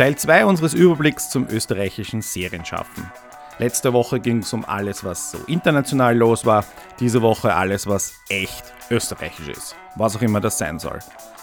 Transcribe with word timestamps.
Teil 0.00 0.16
2 0.16 0.46
unseres 0.46 0.72
Überblicks 0.72 1.28
zum 1.28 1.46
österreichischen 1.46 2.22
Serienschaffen. 2.22 3.12
Letzte 3.58 3.92
Woche 3.92 4.18
ging 4.18 4.38
es 4.38 4.50
um 4.54 4.64
alles, 4.64 5.04
was 5.04 5.32
so 5.32 5.36
international 5.46 6.16
los 6.16 6.46
war. 6.46 6.64
Diese 7.00 7.20
Woche 7.20 7.54
alles, 7.54 7.86
was 7.86 8.14
echt 8.30 8.64
österreichisch 8.90 9.48
ist. 9.48 9.76
Was 9.96 10.16
auch 10.16 10.22
immer 10.22 10.40
das 10.40 10.56
sein 10.56 10.78
soll. 10.78 11.00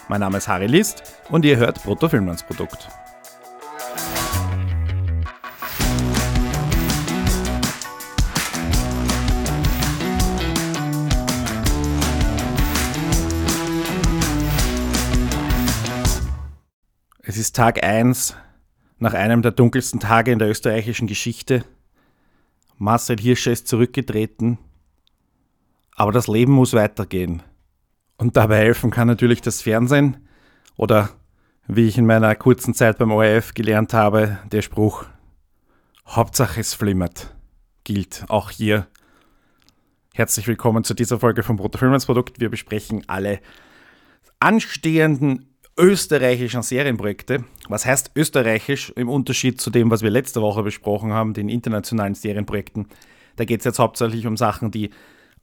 Mein 0.08 0.18
Name 0.18 0.38
ist 0.38 0.48
Harry 0.48 0.66
List 0.66 1.04
und 1.28 1.44
ihr 1.44 1.56
hört 1.56 1.84
Brutto 1.84 2.08
Filmlandsprodukt. 2.08 2.88
Es 17.22 17.36
ist 17.36 17.54
Tag 17.54 17.84
1 17.84 18.34
nach 18.98 19.14
einem 19.14 19.42
der 19.42 19.52
dunkelsten 19.52 20.00
Tage 20.00 20.32
in 20.32 20.38
der 20.38 20.48
österreichischen 20.48 21.06
Geschichte. 21.06 21.64
Marcel 22.76 23.18
Hirscher 23.18 23.52
ist 23.52 23.68
zurückgetreten, 23.68 24.58
aber 25.94 26.12
das 26.12 26.28
Leben 26.28 26.52
muss 26.52 26.74
weitergehen. 26.74 27.42
Und 28.16 28.36
dabei 28.36 28.58
helfen 28.58 28.90
kann 28.90 29.08
natürlich 29.08 29.40
das 29.40 29.62
Fernsehen 29.62 30.28
oder, 30.76 31.10
wie 31.66 31.86
ich 31.86 31.98
in 31.98 32.06
meiner 32.06 32.34
kurzen 32.34 32.74
Zeit 32.74 32.98
beim 32.98 33.12
ORF 33.12 33.54
gelernt 33.54 33.94
habe, 33.94 34.38
der 34.50 34.62
Spruch, 34.62 35.06
Hauptsache 36.06 36.60
es 36.60 36.74
flimmert, 36.74 37.34
gilt 37.84 38.24
auch 38.28 38.50
hier. 38.50 38.86
Herzlich 40.14 40.48
willkommen 40.48 40.82
zu 40.82 40.94
dieser 40.94 41.20
Folge 41.20 41.42
vom 41.44 41.56
Brutto 41.56 41.78
Produkt. 41.78 42.40
Wir 42.40 42.48
besprechen 42.48 43.04
alle 43.08 43.40
anstehenden 44.40 45.47
österreichischen 45.78 46.62
Serienprojekte. 46.62 47.44
Was 47.68 47.86
heißt 47.86 48.12
österreichisch 48.16 48.90
im 48.96 49.08
Unterschied 49.08 49.60
zu 49.60 49.70
dem, 49.70 49.90
was 49.90 50.02
wir 50.02 50.10
letzte 50.10 50.42
Woche 50.42 50.62
besprochen 50.62 51.12
haben, 51.12 51.34
den 51.34 51.48
internationalen 51.48 52.14
Serienprojekten? 52.14 52.88
Da 53.36 53.44
geht 53.44 53.60
es 53.60 53.64
jetzt 53.64 53.78
hauptsächlich 53.78 54.26
um 54.26 54.36
Sachen, 54.36 54.70
die 54.70 54.90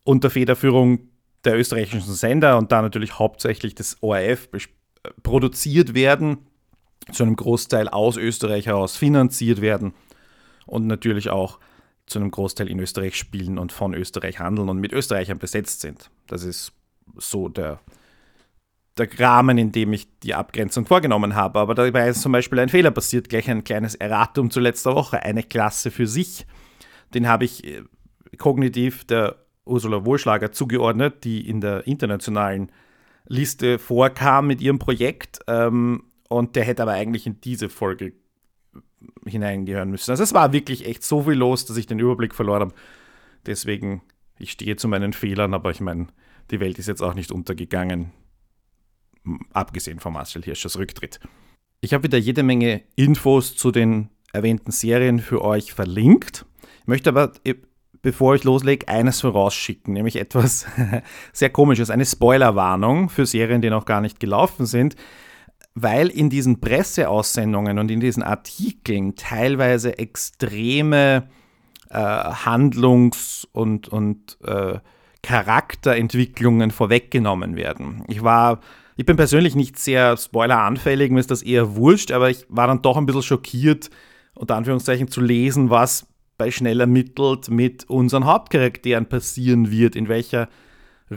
unter 0.03 0.29
Federführung 0.29 1.09
der 1.45 1.57
österreichischen 1.57 2.01
Sender 2.01 2.57
und 2.57 2.71
da 2.71 2.81
natürlich 2.81 3.17
hauptsächlich 3.17 3.75
des 3.75 3.97
ORF 4.01 4.49
produziert 5.23 5.93
werden, 5.93 6.39
zu 7.11 7.23
einem 7.23 7.35
Großteil 7.35 7.87
aus 7.87 8.17
Österreich 8.17 8.65
heraus 8.65 8.97
finanziert 8.97 9.61
werden 9.61 9.93
und 10.65 10.87
natürlich 10.87 11.29
auch 11.29 11.59
zu 12.07 12.19
einem 12.19 12.31
Großteil 12.31 12.67
in 12.67 12.79
Österreich 12.79 13.15
spielen 13.15 13.57
und 13.57 13.71
von 13.71 13.93
Österreich 13.93 14.39
handeln 14.39 14.69
und 14.69 14.79
mit 14.79 14.91
Österreichern 14.91 15.37
besetzt 15.37 15.81
sind. 15.81 16.09
Das 16.27 16.43
ist 16.43 16.73
so 17.17 17.49
der, 17.49 17.79
der 18.97 19.19
Rahmen, 19.19 19.57
in 19.57 19.71
dem 19.71 19.93
ich 19.93 20.07
die 20.19 20.33
Abgrenzung 20.33 20.85
vorgenommen 20.85 21.35
habe. 21.35 21.59
Aber 21.59 21.75
dabei 21.75 22.07
ist 22.09 22.21
zum 22.21 22.31
Beispiel 22.31 22.59
ein 22.59 22.69
Fehler 22.69 22.91
passiert, 22.91 23.29
gleich 23.29 23.49
ein 23.49 23.63
kleines 23.63 23.95
Erratum 23.95 24.51
zu 24.51 24.59
letzter 24.59 24.95
Woche. 24.95 25.21
Eine 25.21 25.43
Klasse 25.43 25.91
für 25.91 26.07
sich, 26.07 26.45
den 27.13 27.27
habe 27.27 27.45
ich 27.45 27.65
äh, 27.65 27.83
kognitiv 28.37 29.03
der 29.05 29.35
Ursula 29.65 30.05
Wohlschlager 30.05 30.51
zugeordnet, 30.51 31.23
die 31.23 31.47
in 31.47 31.59
der 31.59 31.87
internationalen 31.87 32.71
Liste 33.27 33.79
vorkam 33.79 34.47
mit 34.47 34.61
ihrem 34.61 34.79
Projekt. 34.79 35.39
Ähm, 35.47 36.03
und 36.29 36.55
der 36.55 36.63
hätte 36.63 36.83
aber 36.83 36.93
eigentlich 36.93 37.27
in 37.27 37.41
diese 37.41 37.69
Folge 37.69 38.13
hineingehören 39.25 39.91
müssen. 39.91 40.11
Also 40.11 40.23
es 40.23 40.33
war 40.33 40.53
wirklich 40.53 40.85
echt 40.85 41.03
so 41.03 41.23
viel 41.23 41.33
los, 41.33 41.65
dass 41.65 41.77
ich 41.77 41.85
den 41.85 41.99
Überblick 41.99 42.33
verloren 42.33 42.61
habe. 42.61 42.73
Deswegen, 43.45 44.01
ich 44.39 44.51
stehe 44.51 44.77
zu 44.77 44.87
meinen 44.87 45.13
Fehlern, 45.13 45.53
aber 45.53 45.71
ich 45.71 45.81
meine, 45.81 46.07
die 46.49 46.59
Welt 46.59 46.79
ist 46.79 46.87
jetzt 46.87 47.01
auch 47.01 47.13
nicht 47.13 47.31
untergegangen 47.31 48.11
abgesehen 49.53 49.99
von 49.99 50.13
Marcel 50.13 50.43
Hirschers 50.43 50.77
Rücktritt. 50.77 51.19
Ich 51.81 51.93
habe 51.93 52.03
wieder 52.03 52.17
jede 52.17 52.43
Menge 52.43 52.83
Infos 52.95 53.55
zu 53.55 53.71
den 53.71 54.09
erwähnten 54.33 54.71
Serien 54.71 55.19
für 55.19 55.43
euch 55.43 55.73
verlinkt. 55.73 56.45
Ich 56.81 56.87
möchte 56.87 57.09
aber, 57.09 57.31
äh, 57.43 57.55
bevor 58.01 58.35
ich 58.35 58.43
loslege, 58.43 58.87
eines 58.87 59.21
vorausschicken, 59.21 59.93
nämlich 59.93 60.17
etwas 60.17 60.65
sehr 61.33 61.49
komisches, 61.49 61.89
eine 61.89 62.05
Spoilerwarnung 62.05 63.09
für 63.09 63.25
Serien, 63.25 63.61
die 63.61 63.69
noch 63.69 63.85
gar 63.85 64.01
nicht 64.01 64.19
gelaufen 64.19 64.65
sind, 64.65 64.95
weil 65.73 66.07
in 66.09 66.29
diesen 66.29 66.61
Presseaussendungen 66.61 67.79
und 67.79 67.91
in 67.91 67.99
diesen 67.99 68.23
Artikeln 68.23 69.15
teilweise 69.15 69.97
extreme 69.97 71.29
äh, 71.89 71.97
Handlungs- 71.97 73.47
und, 73.51 73.87
und 73.89 74.37
äh, 74.43 74.79
Charakterentwicklungen 75.21 76.71
vorweggenommen 76.71 77.55
werden. 77.55 78.03
Ich 78.07 78.23
war 78.23 78.59
ich 78.97 79.05
bin 79.05 79.17
persönlich 79.17 79.55
nicht 79.55 79.77
sehr 79.77 80.15
spoileranfällig, 80.17 81.11
mir 81.11 81.19
ist 81.19 81.31
das 81.31 81.43
eher 81.43 81.75
wurscht, 81.75 82.11
aber 82.11 82.29
ich 82.29 82.45
war 82.49 82.67
dann 82.67 82.81
doch 82.81 82.97
ein 82.97 83.05
bisschen 83.05 83.23
schockiert, 83.23 83.89
unter 84.33 84.55
Anführungszeichen 84.55 85.09
zu 85.09 85.21
lesen, 85.21 85.69
was 85.69 86.07
bei 86.37 86.51
schnell 86.51 86.79
ermittelt 86.79 87.49
mit 87.49 87.89
unseren 87.89 88.25
Hauptcharakteren 88.25 89.07
passieren 89.07 89.71
wird, 89.71 89.95
in 89.95 90.07
welcher 90.07 90.49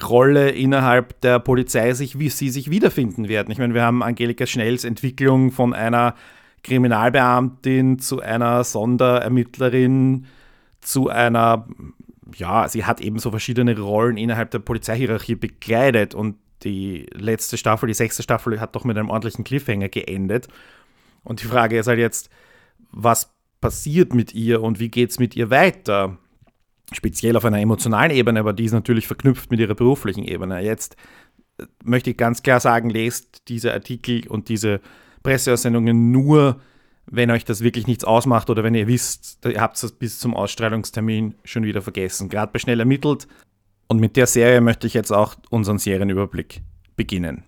Rolle 0.08 0.50
innerhalb 0.50 1.20
der 1.22 1.38
Polizei 1.38 1.92
sich, 1.94 2.18
wie 2.18 2.28
sie 2.28 2.50
sich 2.50 2.70
wiederfinden 2.70 3.28
werden. 3.28 3.50
Ich 3.50 3.58
meine, 3.58 3.74
wir 3.74 3.82
haben 3.82 4.02
Angelika 4.02 4.46
Schnells 4.46 4.84
Entwicklung 4.84 5.50
von 5.50 5.72
einer 5.72 6.14
Kriminalbeamtin 6.62 7.98
zu 7.98 8.20
einer 8.20 8.64
Sonderermittlerin 8.64 10.26
zu 10.80 11.08
einer, 11.08 11.66
ja, 12.36 12.68
sie 12.68 12.84
hat 12.84 13.00
eben 13.00 13.18
so 13.18 13.30
verschiedene 13.30 13.78
Rollen 13.78 14.16
innerhalb 14.16 14.50
der 14.50 14.58
Polizeihierarchie 14.58 15.36
bekleidet 15.36 16.14
und 16.14 16.36
die 16.64 17.06
letzte 17.12 17.56
Staffel, 17.56 17.86
die 17.86 17.94
sechste 17.94 18.22
Staffel, 18.22 18.60
hat 18.60 18.74
doch 18.74 18.84
mit 18.84 18.96
einem 18.96 19.10
ordentlichen 19.10 19.44
Cliffhanger 19.44 19.88
geendet. 19.88 20.48
Und 21.24 21.42
die 21.42 21.46
Frage 21.46 21.78
ist 21.78 21.86
halt 21.86 21.98
jetzt, 21.98 22.30
was 22.90 23.30
passiert 23.60 24.14
mit 24.14 24.34
ihr 24.34 24.62
und 24.62 24.80
wie 24.80 24.88
geht 24.88 25.10
es 25.10 25.18
mit 25.18 25.36
ihr 25.36 25.50
weiter? 25.50 26.18
Speziell 26.92 27.36
auf 27.36 27.44
einer 27.44 27.60
emotionalen 27.60 28.10
Ebene, 28.10 28.40
aber 28.40 28.52
die 28.52 28.64
ist 28.64 28.72
natürlich 28.72 29.06
verknüpft 29.06 29.50
mit 29.50 29.60
ihrer 29.60 29.74
beruflichen 29.74 30.24
Ebene. 30.24 30.60
Jetzt 30.60 30.96
äh, 31.58 31.66
möchte 31.84 32.10
ich 32.10 32.16
ganz 32.16 32.42
klar 32.42 32.60
sagen, 32.60 32.88
lest 32.88 33.48
diese 33.48 33.72
Artikel 33.72 34.26
und 34.28 34.48
diese 34.48 34.80
Presseaussendungen 35.22 36.10
nur, 36.10 36.60
wenn 37.06 37.30
euch 37.30 37.44
das 37.44 37.62
wirklich 37.62 37.86
nichts 37.86 38.04
ausmacht 38.04 38.48
oder 38.48 38.64
wenn 38.64 38.74
ihr 38.74 38.86
wisst, 38.86 39.44
ihr 39.44 39.60
habt 39.60 39.82
es 39.82 39.92
bis 39.92 40.18
zum 40.18 40.34
Ausstrahlungstermin 40.34 41.34
schon 41.44 41.64
wieder 41.64 41.82
vergessen. 41.82 42.28
Gerade 42.28 42.52
bei 42.52 42.58
Schnell 42.58 42.80
ermittelt 42.80 43.28
und 43.88 44.00
mit 44.00 44.16
der 44.16 44.26
Serie 44.26 44.60
möchte 44.60 44.86
ich 44.86 44.94
jetzt 44.94 45.10
auch 45.10 45.34
unseren 45.50 45.78
Serienüberblick 45.78 46.62
beginnen. 46.96 47.44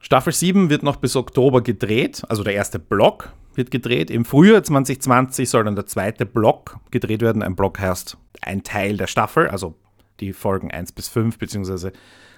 Staffel 0.00 0.32
7 0.32 0.70
wird 0.70 0.82
noch 0.82 0.96
bis 0.96 1.16
Oktober 1.16 1.62
gedreht, 1.62 2.22
also 2.28 2.42
der 2.42 2.54
erste 2.54 2.78
Block 2.78 3.32
wird 3.54 3.70
gedreht. 3.70 4.10
Im 4.10 4.24
Frühjahr 4.24 4.62
2020 4.62 5.48
soll 5.48 5.64
dann 5.64 5.74
der 5.74 5.86
zweite 5.86 6.26
Block 6.26 6.78
gedreht 6.90 7.22
werden. 7.22 7.42
Ein 7.42 7.56
Block 7.56 7.78
heißt 7.78 8.16
ein 8.40 8.62
Teil 8.62 8.96
der 8.96 9.08
Staffel, 9.08 9.48
also 9.48 9.74
die 10.20 10.32
Folgen 10.32 10.70
1 10.70 10.92
bis 10.92 11.08
5 11.08 11.38
bzw. 11.38 11.90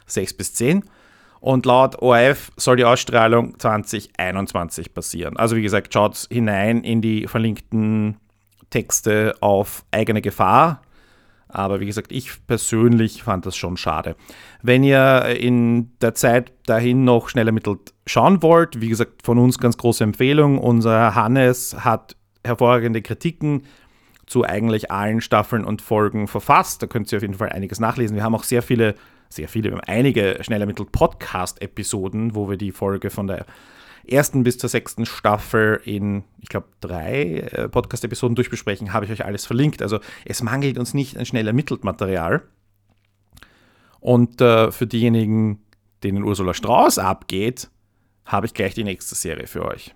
6 0.07 0.35
bis 0.35 0.55
10. 0.55 0.85
Und 1.41 1.67
laut 1.67 2.01
ORF 2.01 2.51
soll 2.57 2.77
die 2.77 2.85
Ausstrahlung 2.85 3.59
2021 3.59 4.95
passieren. 4.95 5.37
Also 5.37 5.55
wie 5.55 5.63
gesagt, 5.63 5.93
schaut 5.93 6.27
hinein 6.31 6.83
in 6.83 7.01
die 7.01 7.29
verlinkten 7.29 8.17
Texte 8.71 9.35
auf 9.41 9.85
eigene 9.93 10.21
Gefahr. 10.21 10.83
Aber 11.49 11.81
wie 11.81 11.87
gesagt, 11.87 12.13
ich 12.13 12.47
persönlich 12.47 13.23
fand 13.23 13.47
das 13.47 13.57
schon 13.57 13.77
schade. 13.77 14.17
Wenn 14.63 14.85
ihr 14.85 15.25
in 15.41 15.93
der 16.01 16.15
Zeit 16.15 16.53
dahin 16.67 17.05
noch 17.05 17.29
schnell 17.29 17.47
ermittelt 17.47 17.95
schauen 18.07 18.43
wollt, 18.43 18.81
wie 18.81 18.89
gesagt, 18.89 19.23
von 19.23 19.39
uns 19.39 19.59
ganz 19.59 19.77
große 19.77 20.05
Empfehlung. 20.05 20.59
Unser 20.59 21.15
Hannes 21.15 21.85
hat 21.85 22.17
hervorragende 22.45 23.03
Kritiken 23.03 23.63
zu 24.27 24.45
eigentlich 24.45 24.91
allen 24.91 25.21
Staffeln 25.21 25.65
und 25.65 25.81
Folgen 25.81 26.29
verfasst. 26.29 26.83
Da 26.83 26.87
könnt 26.87 27.11
ihr 27.11 27.17
auf 27.17 27.23
jeden 27.23 27.35
Fall 27.35 27.49
einiges 27.49 27.81
nachlesen. 27.81 28.15
Wir 28.15 28.25
haben 28.25 28.35
auch 28.35 28.45
sehr 28.45 28.63
viele, 28.63 28.95
sehr 29.31 29.49
viele, 29.49 29.71
wir 29.71 29.79
haben 29.79 29.85
einige 29.87 30.39
schnell 30.43 30.61
ermittelt 30.61 30.93
Podcast-Episoden, 30.93 32.35
wo 32.35 32.51
wir 32.51 32.59
die 32.59 32.73
Folge 32.73 33.11
von 33.11 33.27
der 33.27 33.47
ersten 34.11 34.43
bis 34.43 34.59
zur 34.59 34.69
sechsten 34.69 35.07
Staffel 35.07 35.81
in, 35.85 36.25
ich 36.41 36.49
glaube, 36.49 36.69
drei 36.81 37.41
äh, 37.41 37.69
Podcast-Episoden 37.69 38.35
durchbesprechen, 38.35 38.93
habe 38.93 39.05
ich 39.05 39.11
euch 39.11 39.25
alles 39.25 39.47
verlinkt. 39.47 39.83
Also 39.83 40.01
es 40.25 40.43
mangelt 40.43 40.79
uns 40.79 40.95
nicht 40.95 41.17
an 41.17 41.27
schnell 41.27 41.47
ermittelt 41.47 41.85
Material. 41.85 42.43
Und 44.01 44.41
äh, 44.41 44.71
für 44.71 44.87
diejenigen, 44.87 45.61
denen 46.03 46.25
Ursula 46.25 46.55
Strauß 46.55 46.99
abgeht, 46.99 47.71
habe 48.25 48.47
ich 48.47 48.55
gleich 48.55 48.75
die 48.75 48.85
nächste 48.85 49.15
Serie 49.15 49.47
für 49.47 49.65
euch. 49.65 49.95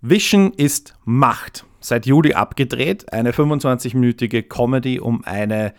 Vision 0.00 0.52
ist 0.52 0.94
Macht. 1.04 1.64
Seit 1.80 2.06
Juli 2.06 2.34
abgedreht. 2.34 3.12
Eine 3.12 3.32
25-minütige 3.32 4.42
Comedy 4.42 5.00
um 5.00 5.24
eine 5.24 5.74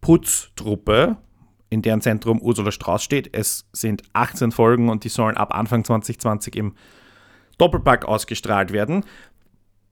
Putztruppe, 0.00 1.16
in 1.68 1.82
deren 1.82 2.00
Zentrum 2.00 2.40
Ursula 2.40 2.70
Strauß 2.70 3.02
steht. 3.02 3.30
Es 3.32 3.68
sind 3.72 4.02
18 4.12 4.52
Folgen 4.52 4.88
und 4.88 5.04
die 5.04 5.08
sollen 5.08 5.36
ab 5.36 5.54
Anfang 5.54 5.84
2020 5.84 6.56
im 6.56 6.74
Doppelpack 7.58 8.04
ausgestrahlt 8.04 8.72
werden. 8.72 9.04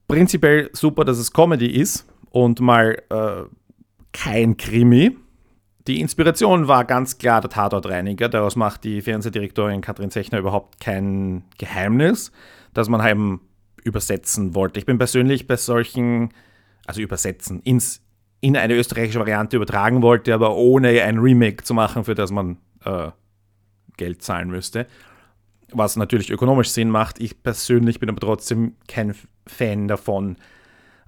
Prinzipiell 0.07 0.69
super, 0.73 1.03
dass 1.03 1.17
es 1.17 1.33
Comedy 1.33 1.67
ist 1.67 2.05
und 2.29 2.59
mal 2.59 3.01
äh, 3.09 3.43
kein 4.13 4.55
Krimi. 4.57 5.17
Die 5.87 6.01
Inspiration 6.01 6.67
war 6.67 6.85
ganz 6.85 7.17
klar 7.17 7.41
der 7.41 7.49
Tatortreiniger. 7.49 8.29
Daraus 8.29 8.55
macht 8.55 8.83
die 8.83 9.01
Fernsehdirektorin 9.01 9.81
Katrin 9.81 10.09
Zechner 10.09 10.39
überhaupt 10.39 10.79
kein 10.79 11.43
Geheimnis, 11.57 12.31
dass 12.73 12.89
man 12.89 13.05
eben 13.07 13.41
übersetzen 13.83 14.55
wollte. 14.55 14.79
Ich 14.79 14.85
bin 14.85 14.97
persönlich 14.97 15.47
bei 15.47 15.57
solchen, 15.57 16.29
also 16.87 17.01
übersetzen, 17.01 17.61
ins, 17.61 18.01
in 18.45 18.55
eine 18.55 18.75
österreichische 18.75 19.19
Variante 19.19 19.55
übertragen 19.55 20.03
wollte, 20.03 20.31
aber 20.31 20.55
ohne 20.55 21.01
ein 21.01 21.17
Remake 21.17 21.63
zu 21.63 21.73
machen, 21.73 22.03
für 22.03 22.13
das 22.13 22.29
man 22.29 22.57
äh, 22.83 23.09
Geld 23.97 24.21
zahlen 24.21 24.49
müsste. 24.49 24.85
Was 25.71 25.95
natürlich 25.95 26.29
ökonomisch 26.29 26.69
Sinn 26.69 26.91
macht. 26.91 27.19
Ich 27.19 27.41
persönlich 27.41 27.99
bin 27.99 28.07
aber 28.07 28.19
trotzdem 28.19 28.75
kein 28.87 29.15
Fan 29.47 29.87
davon, 29.87 30.35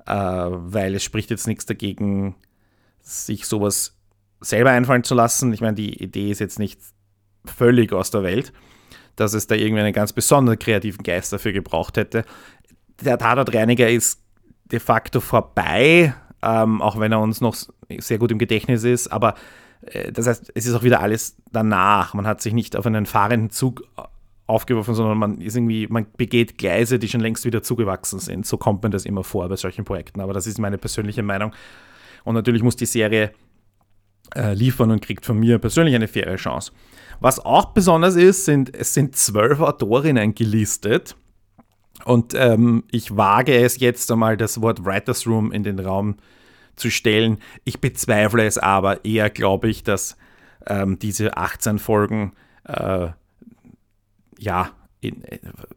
äh, 0.07 0.13
weil 0.15 0.95
es 0.95 1.03
spricht 1.03 1.29
jetzt 1.29 1.45
nichts 1.45 1.67
dagegen, 1.67 2.33
sich 3.01 3.45
sowas 3.45 3.95
selber 4.41 4.71
einfallen 4.71 5.03
zu 5.03 5.13
lassen. 5.13 5.53
Ich 5.53 5.61
meine, 5.61 5.75
die 5.75 6.01
Idee 6.01 6.31
ist 6.31 6.39
jetzt 6.39 6.57
nicht 6.57 6.79
völlig 7.45 7.93
aus 7.93 8.09
der 8.09 8.23
Welt, 8.23 8.51
dass 9.15 9.35
es 9.35 9.45
da 9.45 9.53
irgendwie 9.53 9.83
einen 9.83 9.93
ganz 9.93 10.11
besonderen 10.11 10.57
kreativen 10.57 11.03
Geist 11.03 11.31
dafür 11.31 11.51
gebraucht 11.51 11.97
hätte. 11.97 12.25
Der 12.99 13.19
Tatortreiniger 13.19 13.87
ist 13.87 14.23
de 14.65 14.79
facto 14.79 15.19
vorbei, 15.19 16.15
ähm, 16.47 16.81
auch 16.81 16.99
wenn 16.99 17.11
er 17.11 17.19
uns 17.19 17.41
noch 17.41 17.55
sehr 17.99 18.17
gut 18.17 18.31
im 18.31 18.37
Gedächtnis 18.37 18.83
ist, 18.83 19.07
aber 19.07 19.35
äh, 19.81 20.11
das 20.11 20.27
heißt, 20.27 20.51
es 20.55 20.65
ist 20.65 20.73
auch 20.73 20.83
wieder 20.83 21.01
alles 21.01 21.37
danach. 21.51 22.13
Man 22.13 22.27
hat 22.27 22.41
sich 22.41 22.53
nicht 22.53 22.75
auf 22.75 22.85
einen 22.85 23.05
fahrenden 23.05 23.49
Zug 23.49 23.83
aufgeworfen, 24.47 24.95
sondern 24.95 25.17
man 25.17 25.41
ist 25.41 25.55
irgendwie, 25.57 25.87
man 25.87 26.07
begeht 26.15 26.57
Gleise, 26.57 26.99
die 26.99 27.09
schon 27.09 27.19
längst 27.21 27.45
wieder 27.45 27.61
zugewachsen 27.61 28.19
sind. 28.19 28.45
So 28.45 28.57
kommt 28.57 28.81
man 28.81 28.91
das 28.91 29.05
immer 29.05 29.23
vor 29.23 29.47
bei 29.49 29.57
solchen 29.57 29.83
Projekten. 29.83 30.21
Aber 30.21 30.33
das 30.33 30.47
ist 30.47 30.57
meine 30.57 30.77
persönliche 30.77 31.21
Meinung. 31.21 31.51
Und 32.23 32.35
natürlich 32.35 32.63
muss 32.63 32.77
die 32.77 32.85
Serie 32.85 33.31
äh, 34.35 34.53
liefern 34.53 34.91
und 34.91 35.01
kriegt 35.01 35.25
von 35.25 35.37
mir 35.37 35.59
persönlich 35.59 35.95
eine 35.95 36.07
faire 36.07 36.37
Chance. 36.37 36.71
Was 37.19 37.39
auch 37.39 37.73
besonders 37.73 38.15
ist, 38.15 38.45
sind, 38.45 38.73
es 38.73 38.93
sind 38.93 39.15
zwölf 39.15 39.59
Autorinnen 39.59 40.33
gelistet. 40.33 41.15
Und 42.05 42.33
ähm, 42.35 42.83
ich 42.91 43.17
wage 43.17 43.55
es 43.55 43.79
jetzt 43.79 44.09
einmal, 44.11 44.37
das 44.37 44.61
Wort 44.61 44.85
Writers 44.85 45.27
Room 45.27 45.51
in 45.51 45.63
den 45.63 45.79
Raum 45.79 46.15
zu 46.77 46.89
stellen. 46.89 47.39
Ich 47.65 47.81
bezweifle 47.81 48.45
es 48.45 48.57
aber 48.57 49.03
eher, 49.03 49.29
glaube 49.29 49.69
ich, 49.69 49.83
dass 49.83 50.15
ähm, 50.65 50.97
diese 50.99 51.35
18 51.35 51.79
Folgen 51.79 52.33
äh, 52.63 53.09
ja 54.39 54.71
in, 55.01 55.23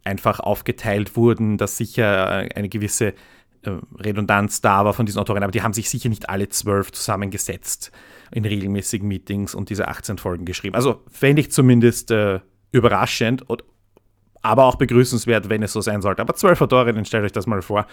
einfach 0.04 0.40
aufgeteilt 0.40 1.16
wurden, 1.16 1.58
dass 1.58 1.76
sicher 1.76 2.46
eine 2.54 2.68
gewisse 2.68 3.14
äh, 3.62 3.70
Redundanz 3.98 4.60
da 4.60 4.84
war 4.84 4.94
von 4.94 5.06
diesen 5.06 5.20
Autorinnen, 5.20 5.44
aber 5.44 5.52
die 5.52 5.62
haben 5.62 5.74
sich 5.74 5.90
sicher 5.90 6.08
nicht 6.08 6.28
alle 6.28 6.48
zwölf 6.48 6.92
zusammengesetzt 6.92 7.92
in 8.30 8.44
regelmäßigen 8.44 9.06
Meetings 9.06 9.54
und 9.54 9.70
diese 9.70 9.88
18 9.88 10.18
Folgen 10.18 10.44
geschrieben. 10.44 10.76
Also 10.76 11.02
fände 11.10 11.40
ich 11.40 11.50
zumindest 11.50 12.10
äh, 12.10 12.40
überraschend, 12.72 13.48
und, 13.48 13.64
aber 14.42 14.64
auch 14.64 14.76
begrüßenswert, 14.76 15.48
wenn 15.48 15.62
es 15.62 15.72
so 15.72 15.80
sein 15.80 16.00
sollte. 16.00 16.22
Aber 16.22 16.34
zwölf 16.34 16.60
Autorinnen, 16.62 17.04
stellt 17.04 17.24
euch 17.24 17.32
das 17.32 17.46
mal 17.46 17.60
vor, 17.62 17.86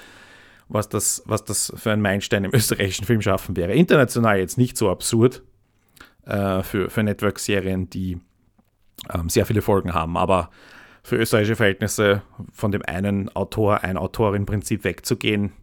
was 0.70 0.90
das, 0.90 1.24
was 1.26 1.44
das 1.44 1.74
für 1.76 1.92
ein 1.92 2.02
Meilenstein 2.02 2.44
im 2.44 2.52
österreichischen 2.54 3.06
Filmschaffen 3.06 3.56
wäre. 3.56 3.74
International 3.74 4.40
jetzt 4.40 4.58
nicht 4.58 4.78
so 4.78 4.90
absurd 4.90 5.44
äh, 6.26 6.64
für, 6.64 6.90
für 6.90 7.04
Network-Serien, 7.04 7.90
die 7.90 8.20
ähm, 9.14 9.30
sehr 9.30 9.46
viele 9.46 9.62
Folgen 9.62 9.94
haben, 9.94 10.18
aber 10.18 10.50
für 11.04 11.16
österreichische 11.16 11.56
Verhältnisse 11.56 12.22
von 12.52 12.72
dem 12.72 12.82
einen 12.86 13.34
Autor, 13.34 13.84
ein 13.84 13.98
Autorin-Prinzip 13.98 14.84
wegzugehen, 14.84 15.54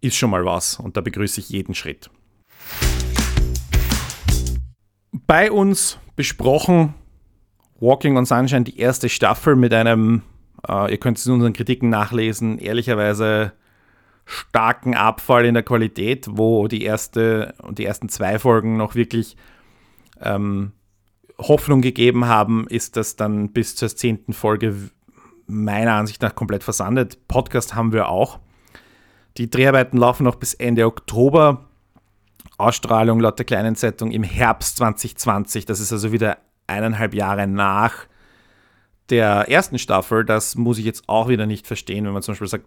ist 0.00 0.16
schon 0.16 0.30
mal 0.30 0.44
was. 0.44 0.78
Und 0.78 0.96
da 0.96 1.02
begrüße 1.02 1.40
ich 1.40 1.50
jeden 1.50 1.74
Schritt. 1.74 2.10
Bei 5.26 5.50
uns 5.50 5.98
besprochen 6.14 6.94
Walking 7.78 8.16
on 8.16 8.24
Sunshine, 8.24 8.64
die 8.64 8.78
erste 8.78 9.08
Staffel 9.08 9.56
mit 9.56 9.74
einem, 9.74 10.22
äh, 10.66 10.90
ihr 10.90 10.98
könnt 10.98 11.18
es 11.18 11.26
in 11.26 11.34
unseren 11.34 11.52
Kritiken 11.52 11.90
nachlesen, 11.90 12.58
ehrlicherweise 12.58 13.52
starken 14.26 14.94
Abfall 14.94 15.46
in 15.46 15.54
der 15.54 15.62
Qualität, 15.62 16.26
wo 16.28 16.66
die 16.66 16.82
erste 16.82 17.54
und 17.62 17.78
die 17.78 17.86
ersten 17.86 18.08
zwei 18.08 18.38
Folgen 18.38 18.76
noch 18.76 18.94
wirklich 18.94 19.36
ähm, 20.20 20.72
Hoffnung 21.38 21.80
gegeben 21.80 22.26
haben, 22.26 22.66
ist 22.68 22.96
das 22.96 23.16
dann 23.16 23.52
bis 23.52 23.76
zur 23.76 23.88
zehnten 23.88 24.32
Folge 24.32 24.74
meiner 25.46 25.92
Ansicht 25.92 26.22
nach 26.22 26.34
komplett 26.34 26.64
versandet. 26.64 27.28
Podcast 27.28 27.74
haben 27.74 27.92
wir 27.92 28.08
auch. 28.08 28.40
Die 29.36 29.48
Dreharbeiten 29.48 29.98
laufen 29.98 30.24
noch 30.24 30.36
bis 30.36 30.54
Ende 30.54 30.86
Oktober. 30.86 31.66
Ausstrahlung 32.58 33.20
laut 33.20 33.38
der 33.38 33.46
kleinen 33.46 33.76
Zeitung 33.76 34.10
im 34.10 34.22
Herbst 34.22 34.78
2020. 34.78 35.66
Das 35.66 35.78
ist 35.78 35.92
also 35.92 36.10
wieder 36.10 36.38
eineinhalb 36.66 37.14
Jahre 37.14 37.46
nach 37.46 38.06
der 39.10 39.48
ersten 39.48 39.78
Staffel. 39.78 40.24
Das 40.24 40.56
muss 40.56 40.78
ich 40.78 40.84
jetzt 40.84 41.04
auch 41.06 41.28
wieder 41.28 41.46
nicht 41.46 41.66
verstehen, 41.66 42.06
wenn 42.06 42.12
man 42.12 42.22
zum 42.22 42.32
Beispiel 42.32 42.48
sagt, 42.48 42.66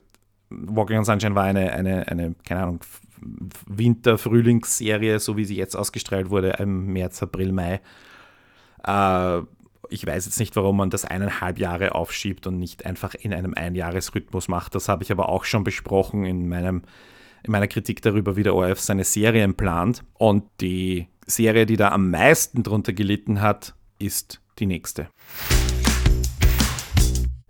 Walking 0.49 0.97
on 0.97 1.05
Sunshine 1.05 1.35
war 1.35 1.43
eine, 1.43 1.71
eine, 1.73 2.07
eine 2.07 2.35
keine 2.45 2.63
Ahnung, 2.63 2.79
Winter-Frühlingsserie, 3.67 5.19
so 5.19 5.37
wie 5.37 5.45
sie 5.45 5.55
jetzt 5.55 5.75
ausgestrahlt 5.75 6.29
wurde 6.29 6.51
im 6.59 6.87
März, 6.93 7.21
April, 7.21 7.51
Mai. 7.51 7.81
Äh, 8.85 9.41
ich 9.89 10.05
weiß 10.05 10.25
jetzt 10.25 10.39
nicht, 10.39 10.55
warum 10.55 10.77
man 10.77 10.89
das 10.89 11.05
eineinhalb 11.05 11.57
Jahre 11.57 11.95
aufschiebt 11.95 12.47
und 12.47 12.59
nicht 12.59 12.85
einfach 12.85 13.15
in 13.15 13.33
einem 13.33 13.53
Einjahresrhythmus 13.55 14.47
macht. 14.47 14.75
Das 14.75 14.87
habe 14.87 15.03
ich 15.03 15.11
aber 15.11 15.29
auch 15.29 15.45
schon 15.45 15.63
besprochen 15.63 16.25
in 16.25 16.47
meinem 16.47 16.83
in 17.43 17.51
meiner 17.51 17.67
Kritik 17.67 18.01
darüber, 18.01 18.35
wie 18.35 18.43
der 18.43 18.55
ORF 18.55 18.79
seine 18.79 19.03
Serien 19.03 19.55
plant. 19.55 20.03
Und 20.15 20.43
die 20.61 21.07
Serie, 21.25 21.65
die 21.65 21.77
da 21.77 21.89
am 21.89 22.11
meisten 22.11 22.63
drunter 22.63 22.93
gelitten 22.93 23.41
hat, 23.41 23.75
ist 23.97 24.41
die 24.59 24.65
nächste. 24.65 25.07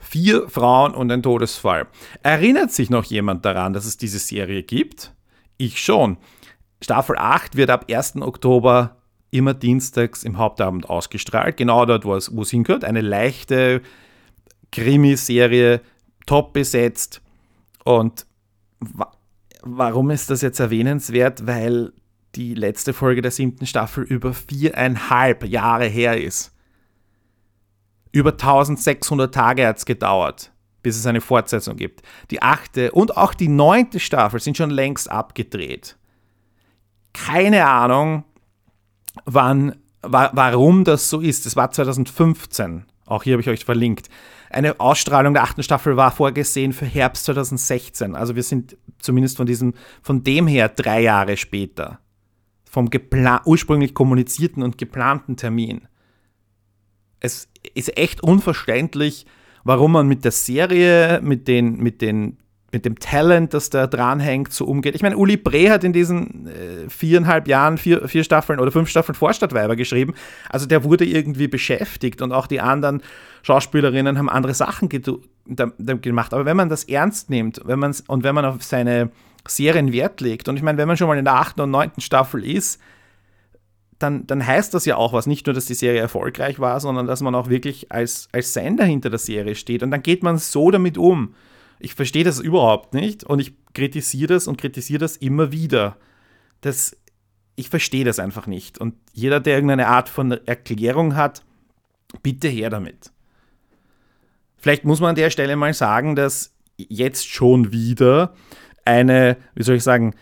Vier 0.09 0.49
Frauen 0.49 0.95
und 0.95 1.11
ein 1.11 1.21
Todesfall. 1.21 1.85
Erinnert 2.23 2.71
sich 2.71 2.89
noch 2.89 3.03
jemand 3.03 3.45
daran, 3.45 3.73
dass 3.73 3.85
es 3.85 3.95
diese 3.95 4.17
Serie 4.17 4.63
gibt? 4.63 5.13
Ich 5.57 5.79
schon. 5.79 6.17
Staffel 6.81 7.15
8 7.15 7.55
wird 7.55 7.69
ab 7.69 7.85
1. 7.91 8.15
Oktober 8.21 8.97
immer 9.29 9.53
dienstags 9.53 10.23
im 10.23 10.39
Hauptabend 10.39 10.89
ausgestrahlt. 10.89 11.57
Genau 11.57 11.85
dort, 11.85 12.05
wo 12.05 12.15
es, 12.15 12.35
wo 12.35 12.41
es 12.41 12.49
hingehört. 12.49 12.85
Eine 12.85 13.01
leichte 13.01 13.83
Krimiserie, 14.71 15.81
top 16.25 16.53
besetzt. 16.53 17.21
Und 17.83 18.25
Warum 19.61 20.09
ist 20.09 20.31
das 20.31 20.41
jetzt 20.41 20.59
erwähnenswert? 20.59 21.45
Weil 21.45 21.91
die 22.35 22.53
letzte 22.53 22.93
Folge 22.93 23.21
der 23.21 23.31
siebten 23.31 23.65
Staffel 23.65 24.03
über 24.03 24.33
viereinhalb 24.33 25.43
Jahre 25.45 25.85
her 25.85 26.19
ist. 26.19 26.55
Über 28.11 28.31
1600 28.31 29.33
Tage 29.33 29.67
hat 29.67 29.77
es 29.77 29.85
gedauert, 29.85 30.51
bis 30.81 30.97
es 30.97 31.05
eine 31.05 31.21
Fortsetzung 31.21 31.75
gibt. 31.75 32.01
Die 32.31 32.41
achte 32.41 32.91
und 32.91 33.17
auch 33.17 33.33
die 33.33 33.47
neunte 33.47 33.99
Staffel 33.99 34.39
sind 34.39 34.57
schon 34.57 34.71
längst 34.71 35.11
abgedreht. 35.11 35.97
Keine 37.13 37.67
Ahnung, 37.67 38.23
wann, 39.25 39.75
wa 40.01 40.31
warum 40.33 40.83
das 40.83 41.09
so 41.09 41.19
ist. 41.19 41.45
Es 41.45 41.55
war 41.55 41.71
2015. 41.71 42.85
Auch 43.05 43.23
hier 43.23 43.33
habe 43.33 43.41
ich 43.41 43.49
euch 43.49 43.65
verlinkt. 43.65 44.09
Eine 44.49 44.79
Ausstrahlung 44.79 45.33
der 45.33 45.43
achten 45.43 45.63
Staffel 45.63 45.95
war 45.97 46.11
vorgesehen 46.11 46.73
für 46.73 46.85
Herbst 46.85 47.25
2016. 47.25 48.15
Also 48.15 48.35
wir 48.35 48.43
sind 48.43 48.77
zumindest 48.99 49.37
von 49.37 49.45
diesem, 49.45 49.73
von 50.01 50.23
dem 50.23 50.47
her 50.47 50.69
drei 50.69 51.01
Jahre 51.01 51.37
später. 51.37 51.99
Vom 52.69 52.89
ursprünglich 53.45 53.93
kommunizierten 53.93 54.61
und 54.63 54.77
geplanten 54.77 55.37
Termin. 55.37 55.87
Es 57.19 57.47
ist 57.73 57.97
echt 57.97 58.21
unverständlich, 58.21 59.25
warum 59.63 59.91
man 59.91 60.07
mit 60.07 60.23
der 60.23 60.31
Serie, 60.31 61.19
mit 61.21 61.47
den, 61.47 61.77
mit 61.77 62.01
den 62.01 62.37
mit 62.71 62.85
dem 62.85 62.99
Talent, 62.99 63.53
das 63.53 63.69
da 63.69 63.87
dranhängt, 63.87 64.53
so 64.53 64.65
umgeht. 64.65 64.95
Ich 64.95 65.01
meine, 65.01 65.17
Uli 65.17 65.37
Bre 65.37 65.71
hat 65.71 65.83
in 65.83 65.93
diesen 65.93 66.47
äh, 66.47 66.89
viereinhalb 66.89 67.47
Jahren 67.47 67.77
vier, 67.77 68.07
vier 68.07 68.23
Staffeln 68.23 68.59
oder 68.59 68.71
fünf 68.71 68.89
Staffeln 68.89 69.15
Vorstadtweiber 69.15 69.75
geschrieben. 69.75 70.13
Also 70.49 70.65
der 70.65 70.83
wurde 70.83 71.05
irgendwie 71.05 71.47
beschäftigt 71.47 72.21
und 72.21 72.31
auch 72.31 72.47
die 72.47 72.61
anderen 72.61 73.01
Schauspielerinnen 73.41 74.17
haben 74.17 74.29
andere 74.29 74.53
Sachen 74.53 74.89
gemacht. 74.89 76.33
Aber 76.33 76.45
wenn 76.45 76.57
man 76.57 76.69
das 76.69 76.83
ernst 76.83 77.29
nimmt 77.29 77.61
wenn 77.65 77.79
man's, 77.79 78.01
und 78.01 78.23
wenn 78.23 78.35
man 78.35 78.45
auf 78.45 78.63
seine 78.63 79.09
Serien 79.47 79.91
Wert 79.91 80.21
legt, 80.21 80.47
und 80.47 80.57
ich 80.57 80.61
meine, 80.61 80.77
wenn 80.77 80.87
man 80.87 80.97
schon 80.97 81.07
mal 81.07 81.17
in 81.17 81.25
der 81.25 81.35
achten 81.35 81.61
und 81.61 81.71
neunten 81.71 82.01
Staffel 82.01 82.45
ist, 82.45 82.79
dann, 83.99 84.25
dann 84.25 84.45
heißt 84.45 84.73
das 84.73 84.85
ja 84.85 84.95
auch 84.95 85.13
was. 85.13 85.27
Nicht 85.27 85.45
nur, 85.45 85.53
dass 85.53 85.65
die 85.65 85.73
Serie 85.73 85.99
erfolgreich 85.99 86.59
war, 86.59 86.79
sondern 86.79 87.05
dass 87.05 87.21
man 87.21 87.35
auch 87.35 87.49
wirklich 87.49 87.91
als, 87.91 88.29
als 88.31 88.53
Sender 88.53 88.85
hinter 88.85 89.09
der 89.09 89.19
Serie 89.19 89.55
steht. 89.55 89.83
Und 89.83 89.91
dann 89.91 90.01
geht 90.01 90.23
man 90.23 90.37
so 90.37 90.71
damit 90.71 90.97
um. 90.97 91.35
Ich 91.79 91.93
verstehe 91.93 92.23
das 92.23 92.39
überhaupt 92.39 92.93
nicht 92.93 93.23
und 93.23 93.39
ich 93.39 93.53
kritisiere 93.73 94.33
das 94.33 94.47
und 94.47 94.57
kritisiere 94.57 94.99
das 94.99 95.17
immer 95.17 95.51
wieder. 95.51 95.97
Das, 96.61 96.95
ich 97.55 97.69
verstehe 97.69 98.05
das 98.05 98.19
einfach 98.19 98.47
nicht. 98.47 98.79
Und 98.79 98.95
jeder, 99.13 99.39
der 99.39 99.55
irgendeine 99.55 99.87
Art 99.87 100.09
von 100.09 100.31
Erklärung 100.31 101.15
hat, 101.15 101.43
bitte 102.23 102.47
her 102.47 102.69
damit. 102.69 103.11
Vielleicht 104.57 104.83
muss 104.83 104.99
man 104.99 105.09
an 105.09 105.15
der 105.15 105.29
Stelle 105.29 105.55
mal 105.55 105.73
sagen, 105.73 106.15
dass 106.15 106.53
jetzt 106.77 107.27
schon 107.27 107.71
wieder 107.71 108.33
eine, 108.85 109.37
wie 109.55 109.63
soll 109.63 109.75
ich 109.75 109.83
sagen, 109.83 110.15